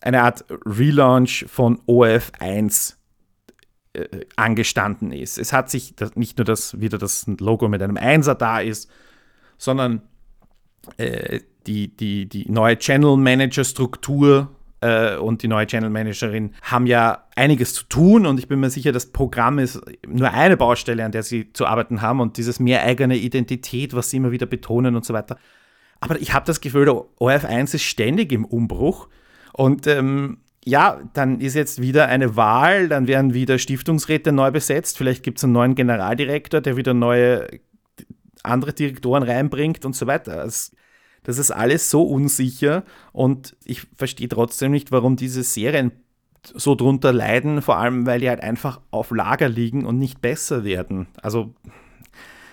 eine 0.00 0.22
Art 0.22 0.44
Relaunch 0.64 1.46
von 1.48 1.78
ORF1 1.86 2.94
äh, 3.94 4.24
angestanden 4.36 5.12
ist. 5.12 5.38
Es 5.38 5.52
hat 5.52 5.70
sich 5.70 5.94
nicht 6.14 6.38
nur, 6.38 6.44
dass 6.44 6.80
wieder 6.80 6.98
das 6.98 7.26
Logo 7.38 7.68
mit 7.68 7.82
einem 7.82 7.96
Einser 7.96 8.34
da 8.34 8.60
ist, 8.60 8.90
sondern 9.56 10.02
äh, 10.96 11.40
die, 11.66 11.94
die, 11.96 12.28
die 12.28 12.50
neue 12.50 12.78
Channel 12.78 13.16
Manager 13.16 13.64
Struktur 13.64 14.48
äh, 14.80 15.16
und 15.16 15.42
die 15.42 15.48
neue 15.48 15.66
Channel 15.66 15.90
Managerin 15.90 16.54
haben 16.62 16.86
ja 16.86 17.24
einiges 17.36 17.74
zu 17.74 17.84
tun 17.84 18.26
und 18.26 18.38
ich 18.38 18.48
bin 18.48 18.60
mir 18.60 18.70
sicher, 18.70 18.92
das 18.92 19.06
Programm 19.06 19.58
ist 19.58 19.80
nur 20.06 20.32
eine 20.32 20.56
Baustelle, 20.56 21.04
an 21.04 21.12
der 21.12 21.22
sie 21.22 21.52
zu 21.52 21.66
arbeiten 21.66 22.00
haben 22.00 22.20
und 22.20 22.36
dieses 22.36 22.60
mehr 22.60 22.82
eigene 22.84 23.16
Identität, 23.16 23.94
was 23.94 24.10
sie 24.10 24.18
immer 24.18 24.30
wieder 24.30 24.46
betonen 24.46 24.96
und 24.96 25.04
so 25.04 25.14
weiter. 25.14 25.36
Aber 26.00 26.20
ich 26.20 26.32
habe 26.32 26.46
das 26.46 26.60
Gefühl, 26.60 26.84
der 26.84 26.94
ORF1 26.94 27.74
ist 27.74 27.82
ständig 27.82 28.32
im 28.32 28.44
Umbruch 28.44 29.08
und 29.58 29.88
ähm, 29.88 30.38
ja, 30.64 31.00
dann 31.14 31.40
ist 31.40 31.54
jetzt 31.54 31.82
wieder 31.82 32.06
eine 32.06 32.36
Wahl, 32.36 32.88
dann 32.88 33.08
werden 33.08 33.34
wieder 33.34 33.58
Stiftungsräte 33.58 34.30
neu 34.30 34.52
besetzt, 34.52 34.96
vielleicht 34.96 35.24
gibt 35.24 35.38
es 35.38 35.44
einen 35.44 35.52
neuen 35.52 35.74
Generaldirektor, 35.74 36.60
der 36.60 36.76
wieder 36.76 36.94
neue 36.94 37.48
andere 38.44 38.72
Direktoren 38.72 39.24
reinbringt 39.24 39.84
und 39.84 39.96
so 39.96 40.06
weiter. 40.06 40.44
Es, 40.44 40.70
das 41.24 41.38
ist 41.38 41.50
alles 41.50 41.90
so 41.90 42.04
unsicher 42.04 42.84
und 43.12 43.56
ich 43.64 43.82
verstehe 43.96 44.28
trotzdem 44.28 44.70
nicht, 44.70 44.92
warum 44.92 45.16
diese 45.16 45.42
Serien 45.42 45.90
so 46.44 46.76
drunter 46.76 47.12
leiden, 47.12 47.60
vor 47.60 47.78
allem 47.78 48.06
weil 48.06 48.20
die 48.20 48.28
halt 48.28 48.44
einfach 48.44 48.80
auf 48.92 49.10
Lager 49.10 49.48
liegen 49.48 49.84
und 49.84 49.98
nicht 49.98 50.20
besser 50.20 50.62
werden. 50.62 51.08
Also 51.20 51.52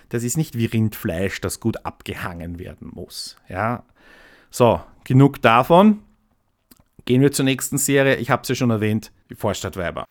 das 0.09 0.23
ist 0.23 0.37
nicht 0.37 0.57
wie 0.57 0.65
Rindfleisch, 0.65 1.39
das 1.39 1.59
gut 1.59 1.85
abgehangen 1.85 2.57
werden 2.57 2.89
muss. 2.91 3.35
Ja. 3.47 3.83
So, 4.49 4.81
genug 5.03 5.43
davon. 5.43 5.99
Gehen 7.05 7.21
wir 7.21 7.31
zur 7.31 7.45
nächsten 7.45 7.77
Serie. 7.77 8.15
Ich 8.15 8.31
habe 8.31 8.41
es 8.41 8.49
ja 8.49 8.55
schon 8.55 8.71
erwähnt, 8.71 9.11
die 9.29 9.35
Vorstadtweiber. 9.35 10.05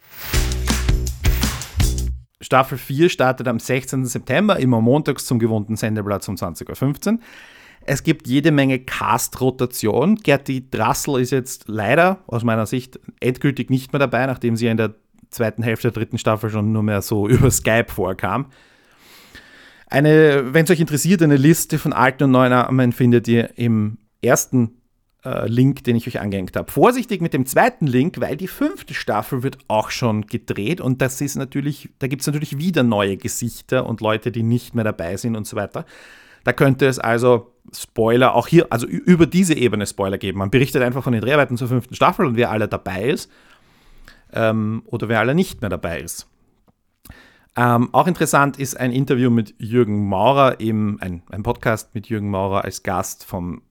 Staffel 2.41 2.79
4 2.79 3.09
startet 3.09 3.49
am 3.49 3.59
16. 3.59 4.05
September, 4.05 4.61
immer 4.61 4.81
montags 4.81 5.27
zum 5.27 5.41
gewohnten 5.41 5.75
Sendeplatz 5.75 6.29
um 6.29 6.37
20.15 6.37 7.13
Uhr. 7.15 7.19
Es 7.87 8.05
gibt 8.05 8.29
jede 8.29 8.53
Menge 8.53 8.79
Cast-Rotation. 8.79 10.17
Gerti 10.17 10.71
Drassel 10.71 11.21
ist 11.21 11.33
jetzt 11.33 11.65
leider 11.67 12.23
aus 12.29 12.45
meiner 12.45 12.67
Sicht 12.67 13.01
endgültig 13.19 13.71
nicht 13.71 13.93
mehr 13.93 13.99
dabei, 13.99 14.27
nachdem 14.27 14.57
sie 14.57 14.69
in 14.69 14.77
der 14.77 14.95
zweiten 15.31 15.65
Hälfte 15.65 15.91
der 15.91 16.01
dritten 16.01 16.19
Staffel 16.19 16.49
schon 16.49 16.71
nur 16.71 16.85
mehr 16.85 17.03
so 17.03 17.29
über 17.29 17.51
Skype 17.51 17.91
vorkam. 17.93 18.47
Eine, 19.89 20.55
wenn 20.55 20.65
es 20.65 20.71
euch 20.71 20.81
interessiert, 20.81 21.23
eine 21.23 21.37
Liste 21.37 21.79
von 21.79 21.93
alten 21.93 22.25
und 22.25 22.31
neuen 22.31 22.51
Namen 22.51 22.93
findet 22.93 23.27
ihr 23.27 23.59
im 23.59 23.99
ersten 24.23 24.81
äh, 25.25 25.49
Link, 25.49 25.85
den 25.85 25.97
ich 25.97 26.07
euch 26.07 26.21
angehängt 26.21 26.57
habe. 26.57 26.71
Vorsichtig 26.71 27.21
mit 27.21 27.33
dem 27.33 27.47
zweiten 27.47 27.87
Link, 27.87 28.21
weil 28.21 28.37
die 28.37 28.49
fünfte 28.49 28.95
Staffel 28.95 29.43
wird 29.43 29.59
auch 29.69 29.91
schon 29.91 30.27
gedreht 30.27 30.81
und 30.81 31.01
das 31.01 31.21
ist 31.21 31.37
natürlich, 31.37 31.89
da 31.99 32.07
gibt 32.07 32.23
es 32.23 32.27
natürlich 32.27 32.59
wieder 32.59 32.83
neue 32.83 33.17
Gesichter 33.17 33.87
und 33.87 34.01
Leute, 34.01 34.31
die 34.31 34.43
nicht 34.43 34.75
mehr 34.75 34.85
dabei 34.85 35.17
sind 35.17 35.37
und 35.37 35.47
so 35.47 35.57
weiter. 35.57 35.87
Da 36.45 36.53
könnte 36.53 36.87
es 36.87 36.99
also 36.99 37.51
Spoiler 37.75 38.35
auch 38.35 38.47
hier, 38.47 38.67
also 38.71 38.87
über 38.87 39.25
diese 39.25 39.55
Ebene 39.55 39.87
Spoiler 39.87 40.19
geben. 40.19 40.39
Man 40.39 40.51
berichtet 40.51 40.83
einfach 40.83 41.03
von 41.03 41.15
den 41.15 41.23
Dreharbeiten 41.23 41.57
zur 41.57 41.69
fünften 41.69 41.95
Staffel 41.95 42.27
und 42.27 42.37
wer 42.37 42.51
alle 42.51 42.69
dabei 42.69 43.05
ist 43.05 43.31
ähm, 44.35 44.83
oder 44.85 45.09
wer 45.09 45.21
alle 45.21 45.35
nicht 45.35 45.63
mehr 45.63 45.71
dabei 45.71 46.01
ist. 46.01 46.29
Ähm, 47.57 47.89
auch 47.93 48.07
interessant 48.07 48.59
ist 48.59 48.79
ein 48.79 48.93
Interview 48.93 49.31
mit 49.31 49.55
Jürgen 49.59 50.07
Maurer, 50.09 50.61
im, 50.61 50.99
ein, 51.01 51.23
ein 51.31 51.43
Podcast 51.43 51.95
mit 51.95 52.09
Jürgen 52.09 52.29
Maurer 52.29 52.65
als 52.65 52.83
Gast 52.83 53.25
vom 53.25 53.63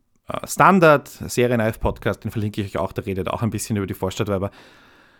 Standard, 0.45 1.07
Serienlife 1.07 1.79
Podcast, 1.79 2.23
den 2.23 2.31
verlinke 2.31 2.61
ich 2.61 2.75
euch 2.75 2.81
auch, 2.81 2.91
der 2.91 3.05
redet 3.05 3.29
auch 3.29 3.41
ein 3.41 3.49
bisschen 3.49 3.77
über 3.77 3.87
die 3.87 3.93
Vorstadtweiber. 3.93 4.51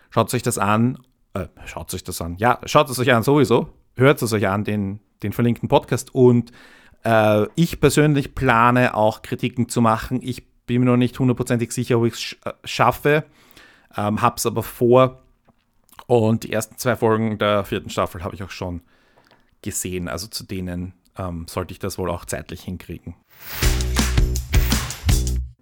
Schaut 0.09 0.33
euch 0.33 0.43
das 0.43 0.57
an, 0.57 0.99
äh, 1.33 1.47
schaut 1.65 1.93
euch 1.93 2.03
das 2.03 2.21
an, 2.21 2.37
ja, 2.37 2.59
schaut 2.65 2.89
es 2.89 2.99
euch 2.99 3.13
an 3.13 3.23
sowieso, 3.23 3.69
hört 3.95 4.21
es 4.21 4.33
euch 4.33 4.47
an, 4.47 4.63
den, 4.63 4.99
den 5.23 5.33
verlinkten 5.33 5.69
Podcast 5.69 6.13
und 6.13 6.51
äh, 7.03 7.47
ich 7.55 7.79
persönlich 7.79 8.35
plane 8.35 8.95
auch 8.95 9.21
Kritiken 9.21 9.69
zu 9.69 9.81
machen. 9.81 10.19
Ich 10.21 10.47
bin 10.65 10.81
mir 10.81 10.91
noch 10.91 10.97
nicht 10.97 11.19
hundertprozentig 11.19 11.71
sicher, 11.71 11.97
ob 11.97 12.05
ich 12.05 12.13
es 12.13 12.21
sch 12.21 12.37
äh, 12.45 12.53
schaffe, 12.63 13.25
ähm, 13.95 14.21
habe 14.21 14.35
es 14.37 14.45
aber 14.45 14.63
vor. 14.63 15.19
Und 16.07 16.43
die 16.43 16.51
ersten 16.51 16.77
zwei 16.77 16.95
Folgen 16.95 17.37
der 17.37 17.63
vierten 17.63 17.89
Staffel 17.89 18.23
habe 18.23 18.35
ich 18.35 18.43
auch 18.43 18.49
schon 18.49 18.81
gesehen. 19.61 20.07
Also 20.07 20.27
zu 20.27 20.43
denen 20.43 20.93
ähm, 21.17 21.45
sollte 21.47 21.71
ich 21.71 21.79
das 21.79 21.97
wohl 21.97 22.09
auch 22.09 22.25
zeitlich 22.25 22.61
hinkriegen. 22.63 23.15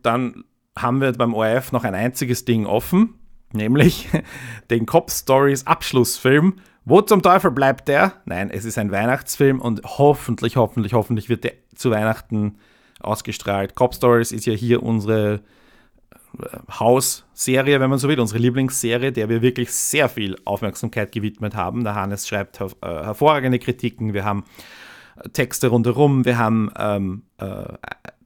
Dann 0.01 0.43
haben 0.77 1.01
wir 1.01 1.12
beim 1.13 1.34
ORF 1.34 1.72
noch 1.72 1.84
ein 1.84 1.96
einziges 1.96 2.46
Ding 2.46 2.65
offen, 2.65 3.15
nämlich 3.53 4.10
den 4.70 4.86
Cop 4.86 5.12
Stories 5.12 5.67
Abschlussfilm 5.67 6.55
wo 6.84 7.01
zum 7.01 7.22
Teufel 7.22 7.51
bleibt 7.51 7.88
der? 7.88 8.13
Nein, 8.25 8.50
es 8.50 8.65
ist 8.65 8.77
ein 8.77 8.91
Weihnachtsfilm 8.91 9.62
und 9.62 9.81
hoffentlich, 9.84 10.55
hoffentlich, 10.55 10.93
hoffentlich 10.93 11.29
wird 11.29 11.43
der 11.43 11.53
zu 11.75 11.91
Weihnachten 11.91 12.58
ausgestrahlt. 13.00 13.75
Cop 13.75 13.93
Stories 13.93 14.31
ist 14.31 14.46
ja 14.48 14.53
hier 14.53 14.81
unsere 14.81 15.41
äh, 16.39 16.46
Hausserie, 16.79 17.79
wenn 17.79 17.89
man 17.89 18.00
so 18.00 18.10
will, 18.10 18.20
unsere 18.20 18.39
Lieblingsserie, 18.39 19.12
der 19.12 19.29
wir 19.29 19.43
wirklich 19.43 19.72
sehr 19.72 20.10
viel 20.10 20.38
Aufmerksamkeit 20.43 21.12
gewidmet 21.12 21.55
haben. 21.55 21.84
Der 21.84 21.93
Hannes 21.93 22.27
schreibt 22.27 22.60
her 22.60 22.70
äh, 22.81 22.88
hervorragende 22.88 23.60
Kritiken, 23.60 24.13
wir 24.15 24.25
haben 24.25 24.43
äh, 25.17 25.29
Texte 25.29 25.67
rundherum, 25.67 26.25
wir 26.25 26.39
haben 26.39 26.72
ähm, 26.79 27.24
äh, 27.38 27.74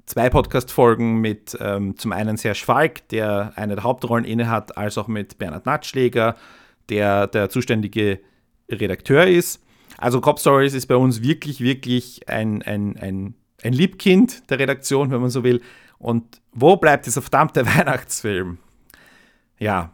zwei 0.06 0.30
Podcast-Folgen 0.30 1.20
mit 1.20 1.58
ähm, 1.60 1.98
zum 1.98 2.12
einen 2.12 2.38
Serge 2.38 2.64
Falk, 2.64 3.08
der 3.10 3.54
eine 3.56 3.76
der 3.76 3.84
Hauptrollen 3.84 4.26
innehat, 4.26 4.78
als 4.78 4.98
auch 4.98 5.08
mit 5.08 5.38
Bernhard 5.38 5.66
Natschläger, 5.66 6.36
der 6.90 7.28
der 7.28 7.50
zuständige 7.50 8.20
Redakteur 8.70 9.28
ist. 9.28 9.62
Also 9.98 10.22
Cop 10.22 10.40
Stories 10.40 10.74
ist 10.74 10.88
bei 10.88 10.96
uns 10.96 11.22
wirklich, 11.22 11.62
wirklich 11.62 12.28
ein, 12.30 12.62
ein, 12.62 12.98
ein, 12.98 13.36
ein 13.64 13.74
Liebkind 13.74 14.50
der 14.50 14.60
Redaktion, 14.60 15.12
wenn 15.12 15.22
man 15.22 15.30
so 15.30 15.44
will. 15.44 15.62
Und 15.98 16.42
wo 16.52 16.76
bleibt 16.76 17.06
dieser 17.06 17.22
verdammte 17.22 17.66
Weihnachtsfilm? 17.78 18.58
Ja, 19.58 19.94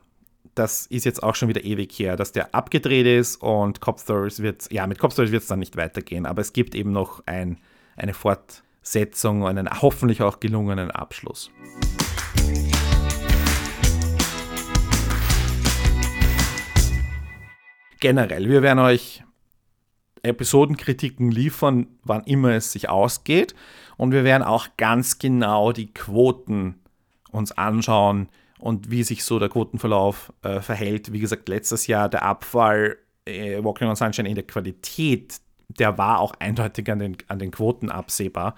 das 0.55 0.87
ist 0.87 1.05
jetzt 1.05 1.23
auch 1.23 1.35
schon 1.35 1.47
wieder 1.47 1.63
ewig 1.63 1.91
her, 1.97 2.17
dass 2.17 2.33
der 2.33 2.53
abgedreht 2.53 3.05
ist 3.05 3.37
und 3.37 3.79
Cop 3.79 3.99
Stories 3.99 4.41
wird, 4.41 4.71
ja, 4.71 4.85
mit 4.85 4.99
Cop 4.99 5.13
Stories 5.13 5.31
wird 5.31 5.43
es 5.43 5.47
dann 5.47 5.59
nicht 5.59 5.77
weitergehen, 5.77 6.25
aber 6.25 6.41
es 6.41 6.51
gibt 6.51 6.75
eben 6.75 6.91
noch 6.91 7.23
ein, 7.25 7.57
eine 7.95 8.13
Fortsetzung 8.13 8.70
und 9.23 9.43
einen 9.43 9.81
hoffentlich 9.81 10.21
auch 10.21 10.39
gelungenen 10.39 10.91
Abschluss. 10.91 11.51
generell, 18.01 18.49
wir 18.49 18.61
werden 18.61 18.79
euch 18.79 19.23
Episodenkritiken 20.23 21.31
liefern, 21.31 21.87
wann 22.03 22.23
immer 22.25 22.51
es 22.51 22.73
sich 22.73 22.89
ausgeht. 22.89 23.55
Und 23.95 24.11
wir 24.11 24.25
werden 24.25 24.43
auch 24.43 24.67
ganz 24.75 25.19
genau 25.19 25.71
die 25.71 25.93
Quoten 25.93 26.81
uns 27.31 27.53
anschauen 27.53 28.27
und 28.59 28.91
wie 28.91 29.03
sich 29.03 29.23
so 29.23 29.39
der 29.39 29.49
Quotenverlauf 29.49 30.33
äh, 30.41 30.59
verhält. 30.59 31.13
Wie 31.13 31.19
gesagt, 31.19 31.47
letztes 31.47 31.87
Jahr 31.87 32.09
der 32.09 32.23
Abfall 32.23 32.97
äh, 33.25 33.63
Walking 33.63 33.87
on 33.87 33.95
Sunshine 33.95 34.27
in 34.27 34.35
der 34.35 34.45
Qualität, 34.45 35.39
der 35.79 35.97
war 35.97 36.19
auch 36.19 36.33
eindeutig 36.39 36.89
an 36.91 36.99
den, 36.99 37.17
an 37.27 37.39
den 37.39 37.51
Quoten 37.51 37.89
absehbar. 37.89 38.55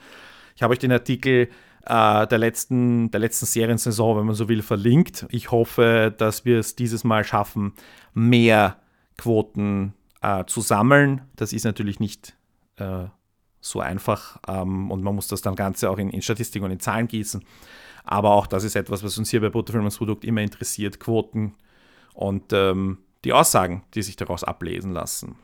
Ich 0.56 0.64
habe 0.64 0.74
euch 0.74 0.80
den 0.80 0.92
Artikel 0.92 1.50
äh, 1.86 2.28
der, 2.28 2.38
letzten, 2.38 3.12
der 3.12 3.20
letzten 3.20 3.46
Seriensaison, 3.46 4.18
wenn 4.18 4.26
man 4.26 4.36
so 4.36 4.48
will, 4.50 4.62
verlinkt. 4.62 5.26
Ich 5.30 5.52
hoffe, 5.52 6.14
dass 6.18 6.46
wir 6.46 6.60
es 6.60 6.76
dieses 6.76 7.04
Mal 7.04 7.24
schaffen, 7.24 7.74
mehr 8.14 8.78
Quoten 9.18 9.94
äh, 10.22 10.46
zu 10.46 10.62
sammeln. 10.62 11.22
Das 11.36 11.54
ist 11.54 11.66
natürlich 11.66 12.00
nicht 12.00 12.36
äh, 12.78 13.06
so 13.60 13.80
einfach 13.80 14.40
ähm, 14.48 14.92
und 14.92 15.04
man 15.04 15.16
muss 15.16 15.28
das 15.28 15.42
dann 15.42 15.56
Ganze 15.56 15.90
auch 15.90 15.98
in, 15.98 16.10
in 16.10 16.22
Statistik 16.22 16.62
und 16.64 16.72
in 16.72 16.80
Zahlen 16.80 17.08
gießen. 17.08 17.44
Aber 18.04 18.32
auch 18.32 18.48
das 18.48 18.64
ist 18.64 18.76
etwas, 18.76 19.04
was 19.04 19.18
uns 19.18 19.30
hier 19.30 19.42
bei 19.42 19.50
Bruttofilmens 19.50 19.98
Produkt 19.98 20.26
immer 20.26 20.42
interessiert, 20.42 21.00
Quoten 21.00 21.56
und 22.14 22.52
ähm, 22.52 23.00
die 23.24 23.34
Aussagen, 23.34 23.84
die 23.94 24.02
sich 24.02 24.18
daraus 24.18 24.44
ablesen 24.44 24.92
lassen. 24.92 25.36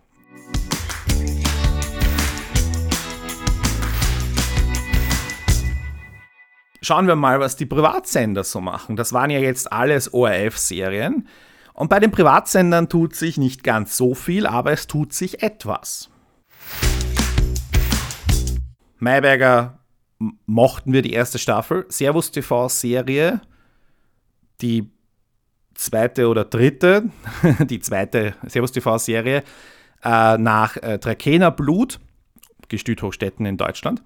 Schauen 6.81 7.07
wir 7.07 7.15
mal, 7.17 7.41
was 7.41 7.57
die 7.57 7.65
Privatsender 7.65 8.45
so 8.45 8.61
machen. 8.61 8.95
Das 8.95 9.11
waren 9.11 9.29
ja 9.29 9.39
jetzt 9.39 9.71
alles 9.71 10.13
ORF-Serien. 10.13 11.27
Und 11.73 11.89
bei 11.89 11.99
den 11.99 12.11
Privatsendern 12.11 12.87
tut 12.87 13.15
sich 13.15 13.37
nicht 13.37 13.63
ganz 13.63 13.97
so 13.97 14.13
viel, 14.13 14.47
aber 14.47 14.71
es 14.71 14.87
tut 14.87 15.11
sich 15.11 15.43
etwas. 15.43 16.09
Mayberger 18.97 19.79
mochten 20.45 20.93
wir 20.93 21.01
die 21.01 21.13
erste 21.13 21.37
Staffel. 21.37 21.85
Servus 21.89 22.31
TV-Serie, 22.31 23.41
die 24.61 24.89
zweite 25.73 26.27
oder 26.27 26.45
dritte, 26.45 27.09
die 27.59 27.79
zweite 27.81 28.35
Servus 28.47 28.71
TV-Serie 28.71 29.43
äh, 30.03 30.37
nach 30.37 30.77
äh, 30.77 30.97
Trakehner 30.97 31.51
Blut, 31.51 31.99
Gestüt 32.69 33.01
Hochstetten 33.01 33.45
in 33.45 33.57
Deutschland. 33.57 34.01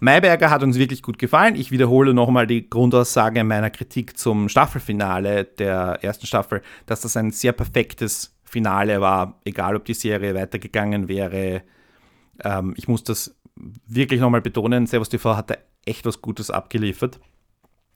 Mayberger 0.00 0.50
hat 0.50 0.62
uns 0.62 0.78
wirklich 0.78 1.02
gut 1.02 1.18
gefallen. 1.18 1.54
Ich 1.54 1.70
wiederhole 1.70 2.14
nochmal 2.14 2.46
die 2.46 2.68
Grundaussage 2.68 3.44
meiner 3.44 3.70
Kritik 3.70 4.18
zum 4.18 4.48
Staffelfinale 4.48 5.44
der 5.44 5.98
ersten 6.02 6.26
Staffel, 6.26 6.62
dass 6.86 7.02
das 7.02 7.16
ein 7.16 7.30
sehr 7.30 7.52
perfektes 7.52 8.34
Finale 8.44 9.00
war, 9.00 9.40
egal 9.44 9.76
ob 9.76 9.84
die 9.84 9.94
Serie 9.94 10.34
weitergegangen 10.34 11.08
wäre. 11.08 11.62
Ähm, 12.42 12.74
ich 12.76 12.88
muss 12.88 13.04
das 13.04 13.36
wirklich 13.86 14.20
nochmal 14.20 14.40
betonen, 14.40 14.86
Servus 14.86 15.10
TV 15.10 15.36
hat 15.36 15.50
da 15.50 15.56
echt 15.84 16.06
was 16.06 16.22
Gutes 16.22 16.50
abgeliefert. 16.50 17.20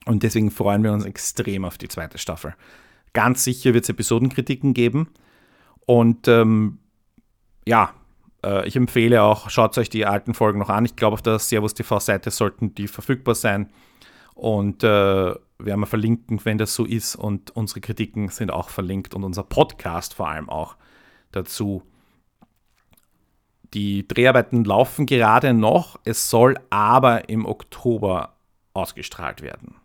Und 0.04 0.22
deswegen 0.22 0.50
freuen 0.50 0.82
wir 0.82 0.92
uns 0.92 1.04
extrem 1.04 1.64
auf 1.64 1.78
die 1.78 1.88
zweite 1.88 2.18
Staffel. 2.18 2.54
Ganz 3.14 3.44
sicher 3.44 3.72
wird 3.72 3.84
es 3.84 3.88
Episodenkritiken 3.88 4.74
geben. 4.74 5.08
Und 5.86 6.28
ähm, 6.28 6.78
ja, 7.66 7.94
äh, 8.44 8.66
ich 8.66 8.76
empfehle 8.76 9.22
auch, 9.22 9.50
schaut 9.50 9.76
euch 9.78 9.88
die 9.88 10.06
alten 10.06 10.34
Folgen 10.34 10.58
noch 10.58 10.68
an. 10.68 10.84
Ich 10.84 10.96
glaube, 10.96 11.14
auf 11.14 11.22
der 11.22 11.38
Servus 11.38 11.74
TV-Seite 11.74 12.30
sollten 12.30 12.74
die 12.74 12.88
verfügbar 12.88 13.34
sein. 13.34 13.70
Und 14.34 14.82
äh, 14.84 14.86
werden 14.86 15.80
wir 15.80 15.86
verlinken, 15.86 16.40
wenn 16.44 16.58
das 16.58 16.74
so 16.74 16.84
ist. 16.84 17.16
Und 17.16 17.50
unsere 17.56 17.80
Kritiken 17.80 18.28
sind 18.28 18.52
auch 18.52 18.68
verlinkt 18.68 19.14
und 19.14 19.24
unser 19.24 19.44
Podcast 19.44 20.14
vor 20.14 20.28
allem 20.28 20.48
auch 20.48 20.76
dazu. 21.32 21.82
Die 23.72 24.06
Dreharbeiten 24.06 24.64
laufen 24.64 25.06
gerade 25.06 25.54
noch. 25.54 25.98
Es 26.04 26.30
soll 26.30 26.56
aber 26.70 27.28
im 27.28 27.46
Oktober 27.46 28.34
ausgestrahlt 28.72 29.42
werden. 29.42 29.76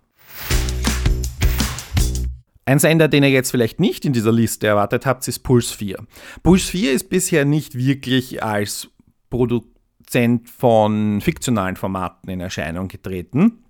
Ein 2.69 2.77
Sender, 2.77 3.07
den 3.07 3.23
ihr 3.23 3.31
jetzt 3.31 3.49
vielleicht 3.49 3.79
nicht 3.79 4.05
in 4.05 4.13
dieser 4.13 4.31
Liste 4.31 4.67
erwartet 4.67 5.07
habt, 5.07 5.27
ist 5.27 5.39
Puls 5.39 5.71
4. 5.71 6.05
Puls 6.43 6.65
4 6.65 6.93
ist 6.93 7.09
bisher 7.09 7.43
nicht 7.43 7.73
wirklich 7.73 8.43
als 8.43 8.89
Produzent 9.31 10.47
von 10.47 11.19
fiktionalen 11.19 11.77
Formaten 11.77 12.29
in 12.29 12.39
Erscheinung 12.41 12.87
getreten. 12.87 13.63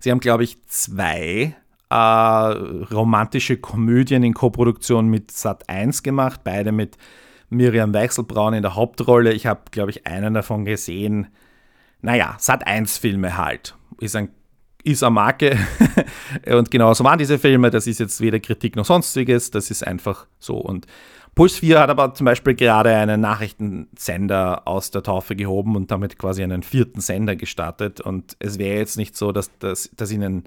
Sie 0.00 0.10
haben, 0.10 0.18
glaube 0.18 0.42
ich, 0.42 0.60
zwei 0.66 1.54
äh, 1.90 1.94
romantische 1.94 3.58
Komödien 3.58 4.24
in 4.24 4.34
Koproduktion 4.34 5.06
mit 5.06 5.30
Sat1 5.30 6.02
gemacht, 6.02 6.40
beide 6.42 6.72
mit 6.72 6.98
Miriam 7.50 7.94
Weichselbraun 7.94 8.54
in 8.54 8.62
der 8.62 8.74
Hauptrolle. 8.74 9.32
Ich 9.32 9.46
habe, 9.46 9.60
glaube 9.70 9.92
ich, 9.92 10.08
einen 10.08 10.34
davon 10.34 10.64
gesehen. 10.64 11.28
Naja, 12.00 12.36
Sat1-Filme 12.40 13.36
halt. 13.36 13.76
Ist 14.00 14.16
ein 14.16 14.30
ist 14.84 15.02
eine 15.02 15.10
Marke. 15.12 15.58
und 16.46 16.70
genau 16.70 16.94
so 16.94 17.04
waren 17.04 17.18
diese 17.18 17.38
Filme. 17.38 17.70
Das 17.70 17.86
ist 17.86 18.00
jetzt 18.00 18.20
weder 18.20 18.40
Kritik 18.40 18.76
noch 18.76 18.84
sonstiges. 18.84 19.50
Das 19.50 19.70
ist 19.70 19.86
einfach 19.86 20.26
so. 20.38 20.56
Und 20.56 20.86
Puls 21.34 21.56
4 21.56 21.80
hat 21.80 21.90
aber 21.90 22.12
zum 22.14 22.26
Beispiel 22.26 22.54
gerade 22.54 22.94
einen 22.94 23.20
Nachrichtensender 23.20 24.68
aus 24.68 24.90
der 24.90 25.02
Taufe 25.02 25.34
gehoben 25.34 25.76
und 25.76 25.90
damit 25.90 26.18
quasi 26.18 26.42
einen 26.42 26.62
vierten 26.62 27.00
Sender 27.00 27.36
gestartet. 27.36 28.00
Und 28.00 28.36
es 28.38 28.58
wäre 28.58 28.78
jetzt 28.78 28.98
nicht 28.98 29.16
so, 29.16 29.32
dass, 29.32 29.50
dass, 29.58 29.90
dass 29.96 30.12
ihnen 30.12 30.44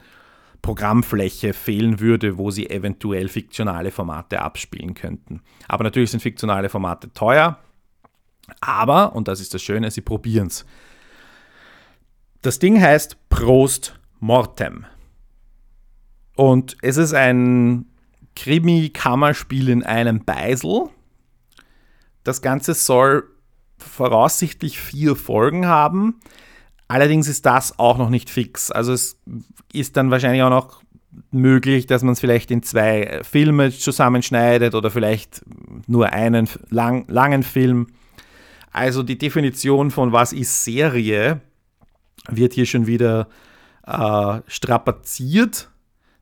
Programmfläche 0.62 1.54
fehlen 1.54 2.00
würde, 2.00 2.38
wo 2.38 2.52
sie 2.52 2.70
eventuell 2.70 3.30
fiktionale 3.30 3.92
Formate 3.92 4.42
abspielen 4.42 4.94
könnten. 4.94 5.42
Aber 5.68 5.84
natürlich 5.84 6.12
sind 6.12 6.22
fiktionale 6.22 6.70
Formate 6.70 7.12
teuer. 7.14 7.60
Aber, 8.62 9.16
und 9.16 9.28
das 9.28 9.40
ist 9.40 9.54
das 9.54 9.64
Schöne, 9.64 9.90
sie 9.90 10.02
probieren 10.02 10.48
es. 10.48 10.66
Das 12.42 12.60
Ding 12.60 12.80
heißt 12.80 13.18
Prost 13.30 14.00
Mortem. 14.20 14.86
Und 16.36 16.78
es 16.82 16.98
ist 16.98 17.14
ein 17.14 17.86
Krimi-Kammerspiel 18.36 19.70
in 19.70 19.84
einem 19.84 20.26
Beisel. 20.26 20.90
Das 22.24 22.42
Ganze 22.42 22.74
soll 22.74 23.24
voraussichtlich 23.78 24.80
vier 24.80 25.16
Folgen 25.16 25.68
haben. 25.68 26.20
Allerdings 26.88 27.28
ist 27.28 27.46
das 27.46 27.80
auch 27.80 27.98
noch 27.98 28.10
nicht 28.10 28.30
fix. 28.30 28.72
Also 28.72 28.94
es 28.94 29.20
ist 29.74 29.98
dann 29.98 30.12
wahrscheinlich 30.12 30.44
auch 30.44 30.50
noch 30.50 30.84
möglich, 31.32 31.88
dass 31.88 32.04
man 32.04 32.14
es 32.14 32.20
vielleicht 32.20 32.52
in 32.52 32.64
zwei 32.64 33.22
Filme 33.24 33.72
zusammenschneidet 33.72 34.76
oder 34.76 34.92
vielleicht 34.92 35.44
nur 35.88 36.12
einen 36.12 36.50
lang, 36.70 37.06
langen 37.08 37.44
Film. 37.44 37.88
Also 38.72 39.04
die 39.04 39.18
Definition 39.18 39.92
von 39.92 40.12
was 40.12 40.34
ist 40.34 40.64
Serie 40.64 41.42
wird 42.28 42.54
hier 42.54 42.66
schon 42.66 42.88
wieder 42.88 43.28
äh, 43.86 44.42
strapaziert. 44.48 45.70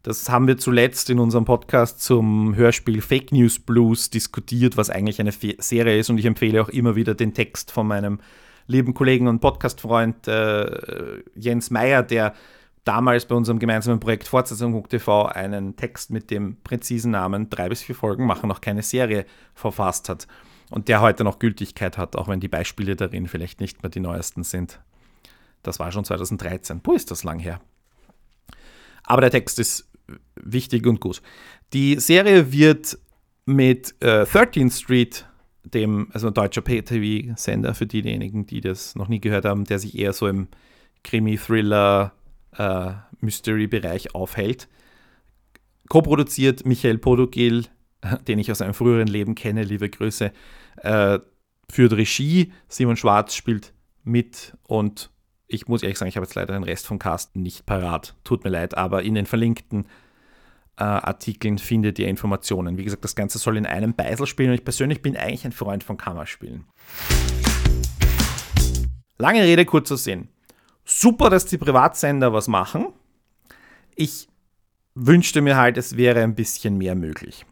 Das 0.04 0.28
haben 0.30 0.48
wir 0.48 0.58
zuletzt 0.58 1.10
in 1.10 1.20
unserem 1.20 1.46
Podcast 1.46 2.02
zum 2.02 2.56
Hörspiel 2.56 3.02
Fake 3.02 3.32
News 3.32 3.58
Blues 3.60 4.10
diskutiert, 4.10 4.76
was 4.76 4.90
eigentlich 4.90 5.22
eine 5.22 5.32
Serie 5.32 5.98
ist. 5.98 6.10
Und 6.10 6.18
ich 6.18 6.26
empfehle 6.26 6.62
auch 6.62 6.70
immer 6.70 6.96
wieder 6.96 7.16
den 7.16 7.34
Text 7.34 7.72
von 7.72 7.88
meinem 7.88 8.20
lieben 8.68 8.94
Kollegen 8.94 9.28
und 9.28 9.40
Podcastfreund 9.40 10.28
äh, 10.28 11.24
Jens 11.36 11.70
Meyer, 11.70 12.04
der 12.04 12.34
damals 12.84 13.26
bei 13.26 13.36
unserem 13.36 13.60
gemeinsamen 13.60 14.00
Projekt 14.00 14.28
Fortsetzung.tv 14.28 15.28
einen 15.28 15.78
Text 15.78 16.12
mit 16.12 16.32
dem 16.32 16.58
präzisen 16.64 17.12
Namen 17.12 17.50
drei 17.50 17.70
bis 17.70 17.82
vier 17.82 17.96
Folgen 17.96 18.26
machen 18.26 18.50
noch 18.50 18.60
keine 18.60 18.84
Serie 18.84 19.26
verfasst 19.56 20.10
hat. 20.10 20.28
Und 20.70 20.88
der 20.88 21.02
heute 21.02 21.24
noch 21.24 21.40
Gültigkeit 21.40 21.98
hat, 21.98 22.16
auch 22.16 22.28
wenn 22.28 22.40
die 22.40 22.48
Beispiele 22.48 22.96
darin 22.96 23.28
vielleicht 23.28 23.62
nicht 23.62 23.84
mehr 23.84 23.90
die 23.90 24.00
neuesten 24.00 24.44
sind. 24.44 24.80
Das 25.64 25.80
war 25.80 25.92
schon 25.92 26.06
2013. 26.06 26.82
Wo 26.84 26.94
ist 26.94 27.10
das 27.10 27.24
lang 27.24 27.40
her? 27.40 27.60
Aber 29.04 29.22
der 29.22 29.32
Text 29.32 29.60
ist 29.60 29.90
wichtig 30.36 30.86
und 30.86 31.00
gut. 31.00 31.22
Die 31.74 32.00
Serie 32.00 32.52
wird 32.52 32.98
mit 33.46 33.96
äh, 34.02 34.24
13th 34.24 34.84
Street, 34.84 35.26
dem, 35.64 36.10
also 36.14 36.30
deutscher 36.30 36.62
Pay-TV-Sender 36.62 37.74
für 37.74 37.88
diejenigen, 37.88 38.46
die 38.46 38.62
das 38.62 38.96
noch 38.96 39.08
nie 39.08 39.20
gehört 39.20 39.46
haben, 39.46 39.66
der 39.66 39.80
sich 39.80 39.98
eher 39.98 40.14
so 40.14 40.28
im 40.28 40.48
Krimi-Thriller, 41.04 42.14
äh, 42.58 42.92
aufhält. 44.14 44.68
Co-produziert 45.90 46.66
Michael 46.66 46.98
Podogil, 46.98 47.66
den 48.28 48.40
ich 48.40 48.52
aus 48.52 48.62
einem 48.62 48.74
früheren 48.74 49.08
Leben 49.08 49.36
kenne, 49.36 49.64
liebe 49.64 49.90
Grüße, 49.90 50.32
äh, 50.78 51.20
führt 51.70 51.94
Regie. 51.94 52.52
Simon 52.68 52.98
Schwarz 52.98 53.36
spielt 53.36 53.74
mit 54.04 54.56
und 54.64 55.13
ich 55.54 55.68
muss 55.68 55.84
ehrlich 55.84 55.98
sagen, 55.98 56.10
ich 56.10 56.18
habe 56.18 56.26
jetzt 56.26 56.36
leider 56.36 56.54
den 56.54 56.64
Rest 56.64 56.88
vom 56.88 57.00
Cast 57.00 57.36
nicht 57.36 57.66
parat. 57.66 58.16
Tut 58.24 58.44
mir 58.44 58.50
leid, 58.50 58.76
aber 58.76 59.04
in 59.04 59.14
den 59.14 59.28
verlinkten 59.28 59.86
äh, 60.78 60.84
Artikeln 60.84 61.60
findet 61.60 62.00
ihr 62.00 62.08
Informationen. 62.08 62.78
Wie 62.78 62.84
gesagt, 62.84 63.04
das 63.04 63.16
Ganze 63.16 63.38
soll 63.38 63.58
in 63.58 63.68
einem 63.68 63.94
Beisel 63.94 64.26
spielen 64.26 64.50
und 64.50 64.56
ich 64.56 64.64
persönlich 64.64 65.02
bin 65.02 65.16
eigentlich 65.16 65.46
ein 65.46 65.52
Freund 65.52 65.84
von 65.84 65.98
Kammerspielen. 65.98 66.66
Lange 69.20 69.44
Rede, 69.44 69.66
kurzer 69.66 69.98
Sinn. 69.98 70.30
Super, 70.86 71.30
dass 71.30 71.46
die 71.46 71.60
Privatsender 71.60 72.34
was 72.34 72.48
machen. 72.48 72.88
Ich 73.96 74.28
wünschte 74.96 75.42
mir 75.42 75.56
halt, 75.56 75.78
es 75.78 75.98
wäre 75.98 76.24
ein 76.24 76.34
bisschen 76.36 76.78
mehr 76.78 76.96
möglich. 76.96 77.46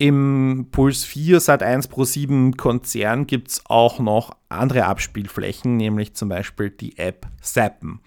Im 0.00 0.68
Puls 0.70 1.04
4 1.04 1.40
Sat 1.40 1.62
1 1.62 1.88
Pro 1.88 2.04
7 2.04 2.56
Konzern 2.56 3.26
gibt 3.26 3.48
es 3.48 3.62
auch 3.66 3.98
noch 3.98 4.34
andere 4.48 4.86
Abspielflächen, 4.86 5.76
nämlich 5.76 6.14
zum 6.14 6.30
Beispiel 6.30 6.70
die 6.70 6.96
App 6.96 7.26
Zappen. 7.42 8.00